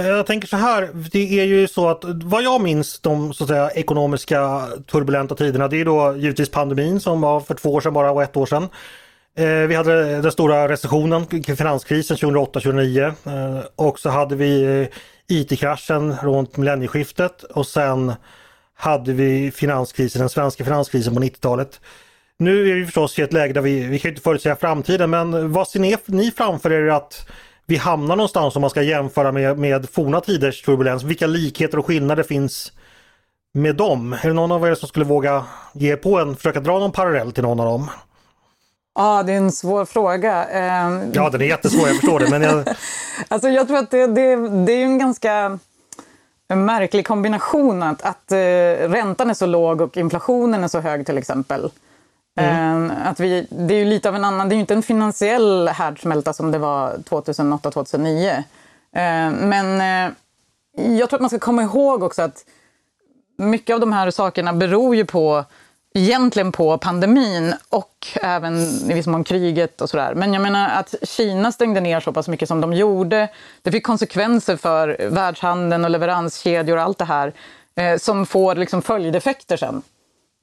jag 0.07 0.25
tänker 0.25 0.47
så 0.47 0.57
här, 0.57 0.89
det 1.11 1.39
är 1.39 1.43
ju 1.43 1.67
så 1.67 1.89
att 1.89 2.03
vad 2.03 2.43
jag 2.43 2.61
minns 2.61 2.99
de 2.99 3.33
så 3.33 3.43
att 3.43 3.49
säga, 3.49 3.69
ekonomiska 3.69 4.67
turbulenta 4.91 5.35
tiderna, 5.35 5.67
det 5.67 5.81
är 5.81 5.85
då 5.85 6.15
givetvis 6.17 6.49
pandemin 6.49 6.99
som 6.99 7.21
var 7.21 7.39
för 7.39 7.55
två 7.55 7.73
år 7.73 7.81
sedan 7.81 7.93
bara 7.93 8.11
och 8.11 8.23
ett 8.23 8.37
år 8.37 8.45
sedan. 8.45 8.67
Vi 9.67 9.75
hade 9.75 10.21
den 10.21 10.31
stora 10.31 10.69
recessionen, 10.69 11.25
finanskrisen 11.57 12.17
2008-2009 12.17 13.63
och 13.75 13.99
så 13.99 14.09
hade 14.09 14.35
vi 14.35 14.87
IT-kraschen 15.27 16.15
runt 16.23 16.57
millennieskiftet 16.57 17.43
och 17.43 17.67
sen 17.67 18.13
hade 18.77 19.13
vi 19.13 19.51
finanskrisen, 19.51 20.19
den 20.19 20.29
svenska 20.29 20.63
finanskrisen 20.63 21.15
på 21.15 21.21
90-talet. 21.21 21.81
Nu 22.39 22.69
är 22.69 22.75
vi 22.75 22.85
förstås 22.85 23.19
i 23.19 23.21
ett 23.21 23.33
läge 23.33 23.53
där 23.53 23.61
vi, 23.61 23.79
vi 23.85 23.99
kan 23.99 24.09
inte 24.09 24.21
förutsäga 24.21 24.55
framtiden 24.55 25.09
men 25.09 25.51
vad 25.51 25.67
ser 25.67 26.11
ni, 26.11 26.31
framför 26.31 26.71
er 26.71 26.87
att 26.87 27.27
vi 27.65 27.75
hamnar 27.75 28.15
någonstans 28.15 28.55
om 28.55 28.61
man 28.61 28.69
ska 28.69 28.81
jämföra 28.81 29.31
med, 29.31 29.59
med 29.59 29.89
forna 29.89 30.21
tiders 30.21 30.61
turbulens? 30.61 31.03
Vilka 31.03 31.27
likheter 31.27 31.79
och 31.79 31.85
skillnader 31.85 32.23
finns 32.23 32.71
med 33.53 33.75
dem? 33.75 34.13
Är 34.13 34.27
det 34.27 34.33
någon 34.33 34.51
av 34.51 34.67
er 34.67 34.75
som 34.75 34.87
skulle 34.87 35.05
våga 35.05 35.45
ge 35.73 35.95
på 35.95 36.19
en, 36.19 36.35
försöka 36.35 36.59
dra 36.59 36.79
någon 36.79 36.91
parallell 36.91 37.31
till 37.31 37.43
någon 37.43 37.59
av 37.59 37.65
dem? 37.65 37.89
Ja, 38.95 39.23
det 39.23 39.33
är 39.33 39.37
en 39.37 39.51
svår 39.51 39.85
fråga. 39.85 40.43
Ehm, 40.45 41.11
ja, 41.13 41.29
den 41.29 41.41
är 41.41 41.45
jättesvår, 41.45 41.87
jag 41.87 41.95
förstår 41.95 42.19
det. 42.19 42.29
Men 42.29 42.41
jag... 42.41 42.67
alltså, 43.27 43.49
jag 43.49 43.67
tror 43.67 43.77
att 43.77 43.91
det, 43.91 44.07
det, 44.07 44.35
det 44.65 44.71
är 44.71 44.83
en 44.83 44.99
ganska 44.99 45.59
en 46.47 46.65
märklig 46.65 47.07
kombination 47.07 47.83
att, 47.83 48.01
att 48.01 48.31
uh, 48.31 48.37
räntan 48.89 49.29
är 49.29 49.33
så 49.33 49.45
låg 49.45 49.81
och 49.81 49.97
inflationen 49.97 50.63
är 50.63 50.67
så 50.67 50.79
hög 50.79 51.05
till 51.05 51.17
exempel. 51.17 51.69
Mm. 52.39 52.91
Uh, 52.91 53.07
att 53.07 53.19
vi, 53.19 53.47
det 53.49 53.73
är 53.73 53.79
ju 53.79 53.85
lite 53.85 54.09
av 54.09 54.15
en 54.15 54.25
annan, 54.25 54.49
det 54.49 54.53
är 54.53 54.57
ju 54.57 54.61
inte 54.61 54.73
en 54.73 54.83
finansiell 54.83 55.67
härdsmälta 55.67 56.33
som 56.33 56.51
det 56.51 56.57
var 56.57 56.93
2008-2009. 56.93 58.37
Uh, 58.37 58.43
men 59.47 59.81
uh, 59.81 60.13
jag 60.97 61.09
tror 61.09 61.17
att 61.17 61.21
man 61.21 61.29
ska 61.29 61.39
komma 61.39 61.63
ihåg 61.63 62.03
också 62.03 62.21
att 62.21 62.45
mycket 63.37 63.73
av 63.73 63.79
de 63.79 63.93
här 63.93 64.11
sakerna 64.11 64.53
beror 64.53 64.95
ju 64.95 65.05
på 65.05 65.43
egentligen 65.97 66.51
på 66.51 66.77
pandemin 66.77 67.53
och 67.69 68.07
även 68.21 68.57
i 68.91 68.93
viss 68.93 69.07
mån 69.07 69.23
kriget 69.23 69.81
och 69.81 69.89
sådär. 69.89 70.13
Men 70.15 70.33
jag 70.33 70.41
menar 70.41 70.69
att 70.69 70.95
Kina 71.01 71.51
stängde 71.51 71.81
ner 71.81 71.99
så 71.99 72.13
pass 72.13 72.27
mycket 72.27 72.47
som 72.47 72.61
de 72.61 72.73
gjorde. 72.73 73.27
Det 73.61 73.71
fick 73.71 73.85
konsekvenser 73.85 74.57
för 74.57 75.09
världshandeln 75.09 75.85
och 75.85 75.91
leveranskedjor 75.91 76.77
och 76.77 76.83
allt 76.83 76.97
det 76.97 77.05
här 77.05 77.33
eh, 77.75 77.97
som 77.97 78.25
får 78.25 78.55
liksom 78.55 78.81
följdeffekter 78.81 79.57
sen. 79.57 79.81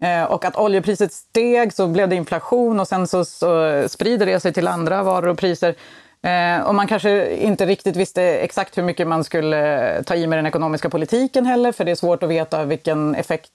Eh, 0.02 0.24
och 0.24 0.44
att 0.44 0.56
oljepriset 0.56 1.12
steg 1.12 1.72
så 1.72 1.86
blev 1.86 2.08
det 2.08 2.16
inflation 2.16 2.80
och 2.80 2.88
sen 2.88 3.06
så, 3.06 3.24
så 3.24 3.84
sprider 3.88 4.26
det 4.26 4.40
sig 4.40 4.52
till 4.52 4.68
andra 4.68 5.02
varor 5.02 5.28
och 5.28 5.38
priser. 5.38 5.74
Eh, 6.22 6.66
och 6.66 6.74
man 6.74 6.86
kanske 6.86 7.36
inte 7.36 7.66
riktigt 7.66 7.96
visste 7.96 8.22
exakt 8.22 8.78
hur 8.78 8.82
mycket 8.82 9.06
man 9.06 9.24
skulle 9.24 10.02
ta 10.02 10.14
i 10.14 10.26
med 10.26 10.38
den 10.38 10.46
ekonomiska 10.46 10.90
politiken 10.90 11.46
heller, 11.46 11.72
för 11.72 11.84
det 11.84 11.90
är 11.90 11.94
svårt 11.94 12.22
att 12.22 12.28
veta 12.28 12.64
vilken 12.64 13.14
effekt 13.14 13.50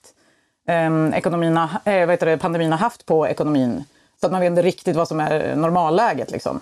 eh, 0.70 1.18
ekonomin, 1.18 1.58
eh, 1.86 2.06
vad 2.06 2.20
det, 2.20 2.38
pandemin 2.38 2.72
har 2.72 2.80
haft 2.80 3.06
på 3.06 3.28
ekonomin. 3.28 3.84
Så 4.20 4.26
att 4.26 4.32
man 4.32 4.42
vet 4.42 4.50
inte 4.50 4.62
riktigt 4.62 4.96
vad 4.96 5.08
som 5.08 5.20
är 5.20 5.56
normalläget. 5.56 6.32
Liksom. 6.32 6.62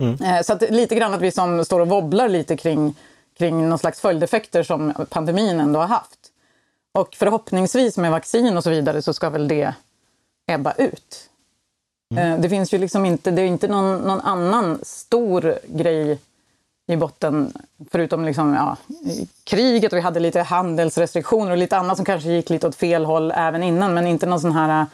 Mm. 0.00 0.22
Eh, 0.22 0.42
så 0.42 0.52
att 0.52 0.70
lite 0.70 0.94
grann 0.94 1.14
att 1.14 1.20
vi 1.20 1.30
som 1.30 1.64
står 1.64 1.80
och 1.80 1.88
wobblar 1.88 2.28
lite 2.28 2.56
kring, 2.56 2.94
kring 3.38 3.68
någon 3.68 3.78
slags 3.78 4.00
följdeffekter 4.00 4.62
som 4.62 5.06
pandemin 5.10 5.60
ändå 5.60 5.80
har 5.80 5.86
haft. 5.86 6.18
Och 6.94 7.14
förhoppningsvis 7.14 7.96
med 7.96 8.10
vaccin 8.10 8.56
och 8.56 8.62
så 8.62 8.70
vidare 8.70 9.02
så 9.02 9.14
ska 9.14 9.30
väl 9.30 9.48
det 9.48 9.74
ebba 10.46 10.72
ut. 10.72 11.28
Mm. 12.14 12.32
Eh, 12.32 12.40
det 12.40 12.48
finns 12.48 12.74
ju 12.74 12.78
liksom 12.78 13.04
inte, 13.04 13.30
det 13.30 13.42
är 13.42 13.46
inte 13.46 13.68
någon, 13.68 13.98
någon 13.98 14.20
annan 14.20 14.80
stor 14.82 15.58
grej 15.66 16.18
i 16.86 16.96
botten, 16.96 17.52
förutom 17.90 18.24
liksom, 18.24 18.54
ja, 18.54 18.76
kriget 19.44 19.92
och 19.92 19.96
vi 19.96 20.02
hade 20.02 20.20
lite 20.20 20.40
handelsrestriktioner 20.40 21.50
och 21.50 21.56
lite 21.56 21.76
annat 21.76 21.96
som 21.96 22.04
kanske 22.04 22.28
gick 22.28 22.50
lite 22.50 22.66
åt 22.66 22.74
fel 22.74 23.04
håll 23.04 23.32
även 23.36 23.62
innan, 23.62 23.94
men 23.94 24.06
inte 24.06 24.26
någon 24.26 24.40
sån 24.40 24.52
här 24.52 24.80
äh, 24.80 24.86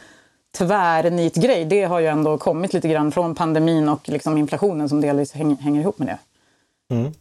tvärnitgrej. 0.57 1.65
Det 1.65 1.83
har 1.83 1.99
ju 1.99 2.07
ändå 2.07 2.37
kommit 2.37 2.73
lite 2.73 2.87
grann 2.87 3.11
från 3.11 3.35
pandemin 3.35 3.89
och 3.89 4.09
liksom 4.09 4.37
inflationen 4.37 4.89
som 4.89 5.01
delvis 5.01 5.33
häng, 5.33 5.55
hänger 5.55 5.81
ihop 5.81 5.99
med 5.99 6.07
det. 6.07 6.17
Mm. 6.95 7.11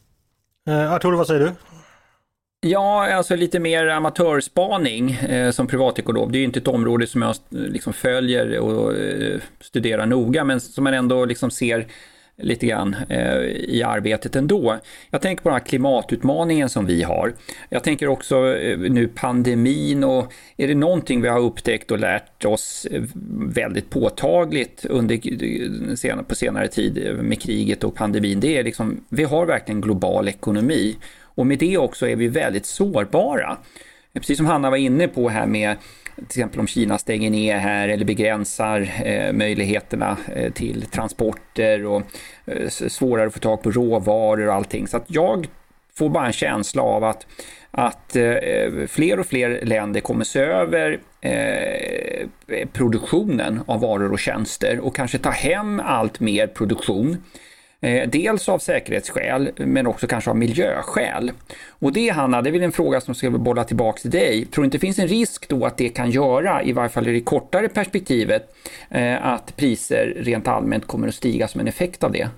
Eh, 0.69 0.93
Artur, 0.93 1.13
vad 1.13 1.27
säger 1.27 1.41
du? 1.41 1.53
Ja, 2.61 3.15
alltså 3.15 3.37
lite 3.37 3.59
mer 3.59 3.87
amatörspaning 3.87 5.11
eh, 5.11 5.51
som 5.51 5.67
privatekonom. 5.67 6.33
Det 6.33 6.39
är 6.39 6.41
ju 6.41 6.45
inte 6.45 6.59
ett 6.59 6.69
område 6.69 7.07
som 7.07 7.23
jag 7.23 7.37
liksom 7.49 7.93
följer 7.93 8.59
och 8.59 8.97
eh, 8.97 9.41
studerar 9.61 10.07
noga, 10.07 10.45
men 10.45 10.61
som 10.61 10.85
man 10.85 10.95
ändå 10.95 11.25
liksom 11.25 11.51
ser 11.51 11.87
lite 12.39 12.67
grann 12.67 12.97
eh, 13.09 13.41
i 13.47 13.83
arbetet 13.87 14.37
ändå. 14.37 14.79
Jag 15.11 15.21
tänker 15.21 15.43
på 15.43 15.49
den 15.49 15.59
här 15.59 15.67
klimatutmaningen 15.67 16.69
som 16.69 16.87
vi 16.87 17.03
har. 17.03 17.35
Jag 17.69 17.85
tänker 17.85 18.09
också 18.09 18.57
eh, 18.57 18.79
nu 18.79 19.09
pandemin 19.09 20.05
och 20.05 20.33
är 20.57 20.69
det 20.69 20.75
någonting 20.75 21.23
vi 21.23 21.29
har 21.29 21.41
upptäckt 21.41 21.91
och 21.91 21.99
lärt 21.99 22.45
oss 22.45 22.87
eh, 22.91 23.03
väldigt 23.49 23.91
påtagligt 23.91 24.85
under, 24.85 25.15
eh, 26.05 26.23
på 26.23 26.35
senare 26.35 26.69
tid 26.69 27.07
eh, 27.07 27.13
med 27.13 27.43
kriget 27.43 27.85
och 27.85 27.95
pandemin, 27.95 28.41
det 28.41 28.57
är 28.57 28.65
liksom, 28.65 29.05
vi 29.09 29.25
har 29.25 29.47
verkligen 29.47 29.81
global 29.81 30.29
ekonomi 30.29 30.97
och 31.21 31.47
med 31.47 31.59
det 31.59 31.79
också 31.79 32.09
är 32.09 32.17
vi 32.17 32.29
väldigt 32.29 32.67
sårbara. 32.67 33.57
Precis 34.13 34.37
som 34.37 34.47
Hanna 34.47 34.71
var 34.71 34.77
inne 34.77 35.09
på 35.09 35.29
här 35.29 35.47
med 35.47 35.77
till 36.29 36.41
exempel 36.41 36.61
om 36.61 36.67
Kina 36.67 36.99
stänger 36.99 37.31
ner 37.31 37.59
här 37.59 37.89
eller 37.89 38.05
begränsar 38.05 38.91
eh, 39.05 39.33
möjligheterna 39.33 40.17
eh, 40.35 40.53
till 40.53 40.83
transporter 40.83 41.87
och 41.87 42.03
eh, 42.47 42.69
svårare 42.69 43.27
att 43.27 43.33
få 43.33 43.41
tag 43.41 43.63
på 43.63 43.71
råvaror 43.71 44.49
och 44.49 44.55
allting. 44.55 44.89
Så 44.89 44.97
att 44.97 45.05
jag 45.07 45.47
får 45.95 46.09
bara 46.09 46.27
en 46.27 46.33
känsla 46.33 46.83
av 46.83 47.05
att, 47.05 47.27
att 47.71 48.17
eh, 48.17 48.87
fler 48.89 49.21
och 49.21 49.27
fler 49.27 49.61
länder 49.65 50.01
kommer 50.01 50.25
se 50.25 50.41
över 50.41 51.01
eh, 51.21 52.29
produktionen 52.73 53.61
av 53.67 53.81
varor 53.81 54.13
och 54.13 54.19
tjänster 54.19 54.81
och 54.81 54.97
kanske 54.97 55.19
ta 55.19 55.31
hem 55.31 55.81
allt 55.85 56.21
mer 56.21 56.47
produktion 56.47 57.17
Eh, 57.81 58.09
dels 58.09 58.49
av 58.49 58.59
säkerhetsskäl, 58.59 59.51
men 59.57 59.87
också 59.87 60.07
kanske 60.07 60.31
av 60.31 60.37
miljöskäl. 60.37 61.33
Och 61.69 61.93
det 61.93 62.09
Hanna, 62.09 62.43
det 62.43 62.51
är 62.51 62.53
väl 62.53 62.63
en 62.63 62.73
fråga 62.73 63.01
som 63.01 63.15
ska 63.15 63.31
bolla 63.31 63.65
tillbaka 63.65 64.01
till 64.01 64.11
dig. 64.11 64.47
Tror 64.47 64.63
du 64.63 64.65
inte 64.65 64.77
det 64.77 64.81
finns 64.81 64.99
en 64.99 65.09
risk 65.09 65.49
då 65.49 65.67
att 65.67 65.77
det 65.77 65.89
kan 65.89 66.11
göra, 66.11 66.63
i 66.63 66.73
varje 66.73 66.89
fall 66.89 67.09
i 67.09 67.13
det 67.13 67.21
kortare 67.21 67.69
perspektivet, 67.69 68.55
eh, 68.91 69.27
att 69.27 69.57
priser 69.57 70.15
rent 70.17 70.49
allmänt 70.49 70.87
kommer 70.87 71.09
att 71.09 71.15
stiga 71.15 71.49
som 71.49 71.61
en 71.61 71.69
effekt 71.69 72.05
av 72.05 72.13
det? 72.13 72.29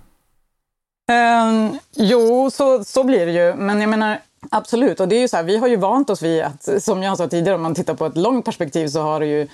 Um, 1.10 1.78
jo, 1.96 2.50
så, 2.50 2.84
så 2.84 3.04
blir 3.04 3.26
det 3.26 3.32
ju. 3.32 3.54
Men 3.54 3.80
jag 3.80 3.90
menar, 3.90 4.18
absolut. 4.50 5.00
Och 5.00 5.08
det 5.08 5.16
är 5.16 5.20
ju 5.20 5.28
så 5.28 5.36
här, 5.36 5.44
vi 5.44 5.56
har 5.56 5.68
ju 5.68 5.76
vant 5.76 6.10
oss 6.10 6.22
vid 6.22 6.42
att, 6.42 6.82
som 6.82 7.02
jag 7.02 7.16
sa 7.16 7.28
tidigare, 7.28 7.56
om 7.56 7.62
man 7.62 7.74
tittar 7.74 7.94
på 7.94 8.06
ett 8.06 8.16
långt 8.16 8.44
perspektiv 8.44 8.88
så 8.88 9.00
har 9.00 9.20
det 9.20 9.26
ju 9.26 9.48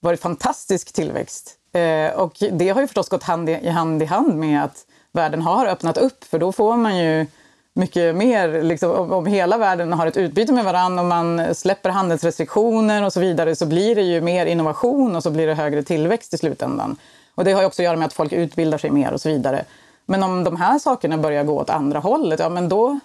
varit 0.00 0.20
fantastisk 0.20 0.92
tillväxt. 0.92 1.56
Eh, 1.72 2.20
och 2.20 2.32
det 2.52 2.68
har 2.68 2.80
ju 2.80 2.86
förstås 2.86 3.08
gått 3.08 3.22
hand 3.22 3.50
i, 3.50 3.68
hand 3.68 4.02
i 4.02 4.06
hand 4.06 4.36
med 4.36 4.64
att 4.64 4.86
världen 5.12 5.42
har 5.42 5.66
öppnat 5.66 5.98
upp, 5.98 6.24
för 6.24 6.38
då 6.38 6.52
får 6.52 6.76
man 6.76 6.98
ju 6.98 7.26
mycket 7.74 8.16
mer, 8.16 8.62
liksom, 8.62 9.12
om 9.12 9.26
hela 9.26 9.58
världen 9.58 9.92
har 9.92 10.06
ett 10.06 10.16
utbyte 10.16 10.52
med 10.52 10.64
varandra 10.64 11.02
och 11.02 11.08
man 11.08 11.54
släpper 11.54 11.90
handelsrestriktioner 11.90 13.04
och 13.04 13.12
så 13.12 13.20
vidare 13.20 13.56
så 13.56 13.66
blir 13.66 13.94
det 13.94 14.02
ju 14.02 14.20
mer 14.20 14.46
innovation 14.46 15.16
och 15.16 15.22
så 15.22 15.30
blir 15.30 15.46
det 15.46 15.54
högre 15.54 15.82
tillväxt 15.82 16.34
i 16.34 16.38
slutändan. 16.38 16.96
Och 17.34 17.44
det 17.44 17.52
har 17.52 17.60
ju 17.60 17.66
också 17.66 17.82
att 17.82 17.84
göra 17.84 17.96
med 17.96 18.06
att 18.06 18.12
folk 18.12 18.32
utbildar 18.32 18.78
sig 18.78 18.90
mer 18.90 19.12
och 19.12 19.20
så 19.20 19.28
vidare. 19.28 19.64
Men 20.06 20.22
om 20.22 20.44
de 20.44 20.56
här 20.56 20.78
sakerna 20.78 21.18
börjar 21.18 21.44
gå 21.44 21.60
åt 21.60 21.70
andra 21.70 21.98
hållet, 21.98 22.40
ja 22.40 22.48
men 22.48 22.68
då, 22.68 22.98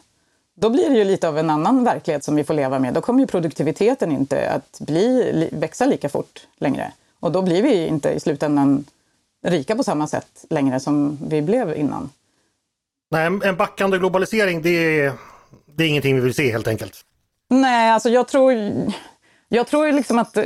då 0.55 0.69
blir 0.69 0.89
det 0.89 0.97
ju 0.97 1.03
lite 1.03 1.27
av 1.27 1.37
en 1.37 1.49
annan 1.49 1.83
verklighet 1.83 2.23
som 2.23 2.35
vi 2.35 2.43
får 2.43 2.53
leva 2.53 2.79
med. 2.79 2.93
Då 2.93 3.01
kommer 3.01 3.19
ju 3.19 3.27
produktiviteten 3.27 4.11
inte 4.11 4.49
att 4.49 4.79
bli, 4.79 5.49
växa 5.51 5.85
lika 5.85 6.09
fort 6.09 6.47
längre. 6.57 6.91
Och 7.19 7.31
då 7.31 7.41
blir 7.41 7.63
vi 7.63 7.87
inte 7.87 8.09
i 8.09 8.19
slutändan 8.19 8.85
rika 9.45 9.75
på 9.75 9.83
samma 9.83 10.07
sätt 10.07 10.45
längre 10.49 10.79
som 10.79 11.17
vi 11.27 11.41
blev 11.41 11.77
innan. 11.77 12.09
Nej, 13.11 13.25
en 13.25 13.55
backande 13.55 13.97
globalisering 13.97 14.61
det 14.61 14.69
är, 14.69 15.13
det 15.65 15.83
är 15.83 15.87
ingenting 15.87 16.15
vi 16.15 16.21
vill 16.21 16.33
se 16.33 16.51
helt 16.51 16.67
enkelt. 16.67 17.05
Nej, 17.49 17.91
alltså 17.91 18.09
jag 18.09 18.27
tror, 18.27 18.53
jag 19.47 19.67
tror 19.67 19.91
liksom 19.91 20.19
att 20.19 20.37
eh, 20.37 20.43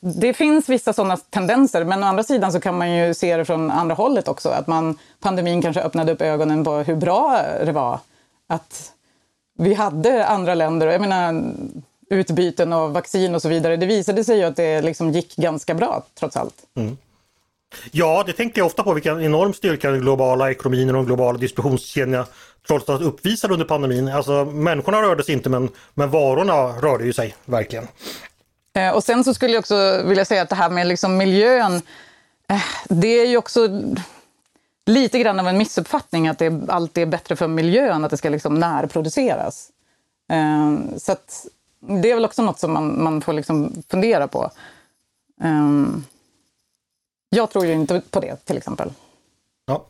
det 0.00 0.34
finns 0.34 0.68
vissa 0.68 0.92
sådana 0.92 1.16
tendenser, 1.16 1.84
men 1.84 2.02
å 2.02 2.06
andra 2.06 2.22
sidan 2.22 2.52
så 2.52 2.60
kan 2.60 2.78
man 2.78 2.96
ju 2.96 3.14
se 3.14 3.36
det 3.36 3.44
från 3.44 3.70
andra 3.70 3.94
hållet 3.94 4.28
också. 4.28 4.48
Att 4.48 4.66
man, 4.66 4.98
pandemin 5.20 5.62
kanske 5.62 5.82
öppnade 5.82 6.12
upp 6.12 6.22
ögonen 6.22 6.64
på 6.64 6.74
hur 6.74 6.96
bra 6.96 7.42
det 7.64 7.72
var. 7.72 8.00
Att 8.46 8.92
vi 9.58 9.74
hade 9.74 10.26
andra 10.26 10.54
länder, 10.54 10.86
jag 10.86 11.00
menar 11.00 11.44
utbyten 12.10 12.72
av 12.72 12.92
vaccin 12.92 13.34
och 13.34 13.42
så 13.42 13.48
vidare. 13.48 13.76
Det 13.76 13.86
visade 13.86 14.24
sig 14.24 14.38
ju 14.38 14.44
att 14.44 14.56
det 14.56 14.82
liksom 14.82 15.12
gick 15.12 15.36
ganska 15.36 15.74
bra 15.74 16.02
trots 16.14 16.36
allt. 16.36 16.54
Mm. 16.74 16.96
Ja, 17.90 18.22
det 18.26 18.32
tänkte 18.32 18.60
jag 18.60 18.66
ofta 18.66 18.82
på 18.82 18.94
vilken 18.94 19.22
enorm 19.22 19.52
styrka 19.52 19.90
den 19.90 20.00
globala 20.00 20.50
ekonomin 20.50 20.88
och 20.88 20.94
de 20.94 21.06
globala 21.06 21.38
distributionskedjorna 21.38 22.26
trots 22.66 22.88
allt 22.88 23.02
uppvisade 23.02 23.52
under 23.52 23.66
pandemin. 23.66 24.08
Alltså 24.08 24.44
människorna 24.44 25.02
rörde 25.02 25.24
sig 25.24 25.34
inte 25.34 25.48
men, 25.48 25.68
men 25.94 26.10
varorna 26.10 26.54
rörde 26.54 27.04
ju 27.04 27.12
sig 27.12 27.34
verkligen. 27.44 27.88
Eh, 28.76 28.90
och 28.90 29.04
sen 29.04 29.24
så 29.24 29.34
skulle 29.34 29.52
jag 29.52 29.60
också 29.60 30.02
vilja 30.04 30.24
säga 30.24 30.42
att 30.42 30.48
det 30.48 30.56
här 30.56 30.70
med 30.70 30.86
liksom 30.86 31.16
miljön, 31.16 31.74
eh, 32.48 32.62
det 32.88 33.20
är 33.20 33.26
ju 33.26 33.36
också 33.36 33.68
lite 34.86 35.18
grann 35.18 35.40
av 35.40 35.48
en 35.48 35.58
missuppfattning 35.58 36.28
att 36.28 36.38
det 36.38 36.68
alltid 36.68 37.02
är 37.02 37.06
bättre 37.06 37.36
för 37.36 37.48
miljön 37.48 38.04
att 38.04 38.10
det 38.10 38.16
ska 38.16 38.28
liksom 38.28 38.54
närproduceras. 38.54 39.68
Eh, 40.32 40.98
så 40.98 41.12
att 41.12 41.46
det 42.00 42.10
är 42.10 42.14
väl 42.14 42.24
också 42.24 42.42
något 42.42 42.58
som 42.58 42.72
man, 42.72 43.02
man 43.02 43.20
får 43.20 43.32
liksom 43.32 43.82
fundera 43.88 44.28
på. 44.28 44.50
Jag 47.34 47.50
tror 47.50 47.66
ju 47.66 47.72
inte 47.72 48.02
på 48.10 48.20
det 48.20 48.36
till 48.36 48.56
exempel. 48.56 48.92
Ja. 49.66 49.86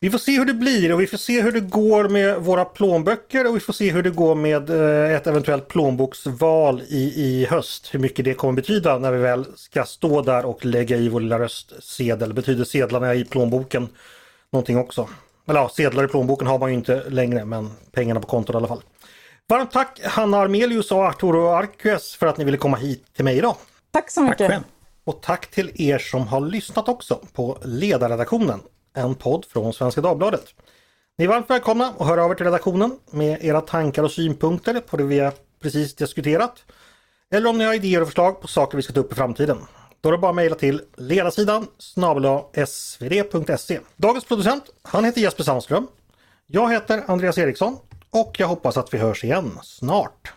Vi 0.00 0.10
får 0.10 0.18
se 0.18 0.38
hur 0.38 0.44
det 0.44 0.54
blir 0.54 0.92
och 0.92 1.00
vi 1.00 1.06
får 1.06 1.18
se 1.18 1.42
hur 1.42 1.52
det 1.52 1.60
går 1.60 2.08
med 2.08 2.40
våra 2.40 2.64
plånböcker 2.64 3.46
och 3.46 3.56
vi 3.56 3.60
får 3.60 3.72
se 3.72 3.90
hur 3.90 4.02
det 4.02 4.10
går 4.10 4.34
med 4.34 4.70
eh, 4.70 5.16
ett 5.16 5.26
eventuellt 5.26 5.68
plånboksval 5.68 6.82
i, 6.88 7.12
i 7.16 7.46
höst. 7.46 7.94
Hur 7.94 7.98
mycket 7.98 8.24
det 8.24 8.34
kommer 8.34 8.52
betyda 8.52 8.98
när 8.98 9.12
vi 9.12 9.18
väl 9.18 9.46
ska 9.56 9.84
stå 9.84 10.22
där 10.22 10.44
och 10.44 10.64
lägga 10.64 10.96
i 10.96 11.08
vår 11.08 11.20
lilla 11.20 11.38
röstsedel. 11.38 12.34
Betyder 12.34 12.64
sedlarna 12.64 13.14
i 13.14 13.24
plånboken 13.24 13.88
någonting 14.52 14.78
också? 14.78 15.08
Eller 15.48 15.60
ja, 15.60 15.68
sedlar 15.68 16.04
i 16.04 16.08
plånboken 16.08 16.46
har 16.46 16.58
man 16.58 16.70
ju 16.70 16.74
inte 16.74 17.02
längre 17.08 17.44
men 17.44 17.70
pengarna 17.92 18.20
på 18.20 18.26
kontot 18.26 18.54
i 18.54 18.56
alla 18.56 18.68
fall. 18.68 18.82
Varmt 19.48 19.72
tack 19.72 20.00
Hanna 20.04 20.38
Armelius 20.38 20.92
och 20.92 21.04
Arturo 21.04 21.48
Arques 21.48 22.14
för 22.14 22.26
att 22.26 22.36
ni 22.36 22.44
ville 22.44 22.56
komma 22.56 22.76
hit 22.76 23.04
till 23.16 23.24
mig 23.24 23.38
idag. 23.38 23.56
Tack 23.90 24.10
så 24.10 24.22
mycket. 24.22 24.50
Tack 24.50 24.62
och 25.06 25.22
tack 25.22 25.50
till 25.50 25.82
er 25.82 25.98
som 25.98 26.26
har 26.26 26.40
lyssnat 26.40 26.88
också 26.88 27.20
på 27.32 27.58
Ledarredaktionen, 27.64 28.60
en 28.94 29.14
podd 29.14 29.44
från 29.44 29.72
Svenska 29.72 30.00
Dagbladet. 30.00 30.54
Ni 31.18 31.24
är 31.24 31.28
varmt 31.28 31.50
välkomna 31.50 31.94
att 31.98 32.06
höra 32.06 32.24
av 32.24 32.30
er 32.30 32.34
till 32.34 32.46
redaktionen 32.46 32.98
med 33.10 33.44
era 33.44 33.60
tankar 33.60 34.02
och 34.02 34.10
synpunkter 34.10 34.80
på 34.80 34.96
det 34.96 35.04
vi 35.04 35.18
har 35.18 35.32
precis 35.62 35.94
diskuterat. 35.94 36.64
Eller 37.30 37.50
om 37.50 37.58
ni 37.58 37.64
har 37.64 37.74
idéer 37.74 38.00
och 38.00 38.08
förslag 38.08 38.40
på 38.40 38.48
saker 38.48 38.76
vi 38.76 38.82
ska 38.82 38.92
ta 38.92 39.00
upp 39.00 39.12
i 39.12 39.14
framtiden. 39.14 39.58
Då 40.00 40.08
är 40.08 40.12
det 40.12 40.18
bara 40.18 40.28
att 40.28 40.36
mejla 40.36 40.54
till 40.54 40.82
ledarsidan 40.96 41.66
snabel 41.78 42.40
svd.se. 42.66 43.80
Dagens 43.96 44.24
producent, 44.24 44.64
han 44.82 45.04
heter 45.04 45.20
Jesper 45.20 45.44
Sandström. 45.44 45.86
Jag 46.46 46.72
heter 46.72 47.02
Andreas 47.06 47.38
Eriksson 47.38 47.78
och 48.10 48.36
jag 48.38 48.48
hoppas 48.48 48.76
att 48.76 48.94
vi 48.94 48.98
hörs 48.98 49.24
igen 49.24 49.58
snart. 49.62 50.32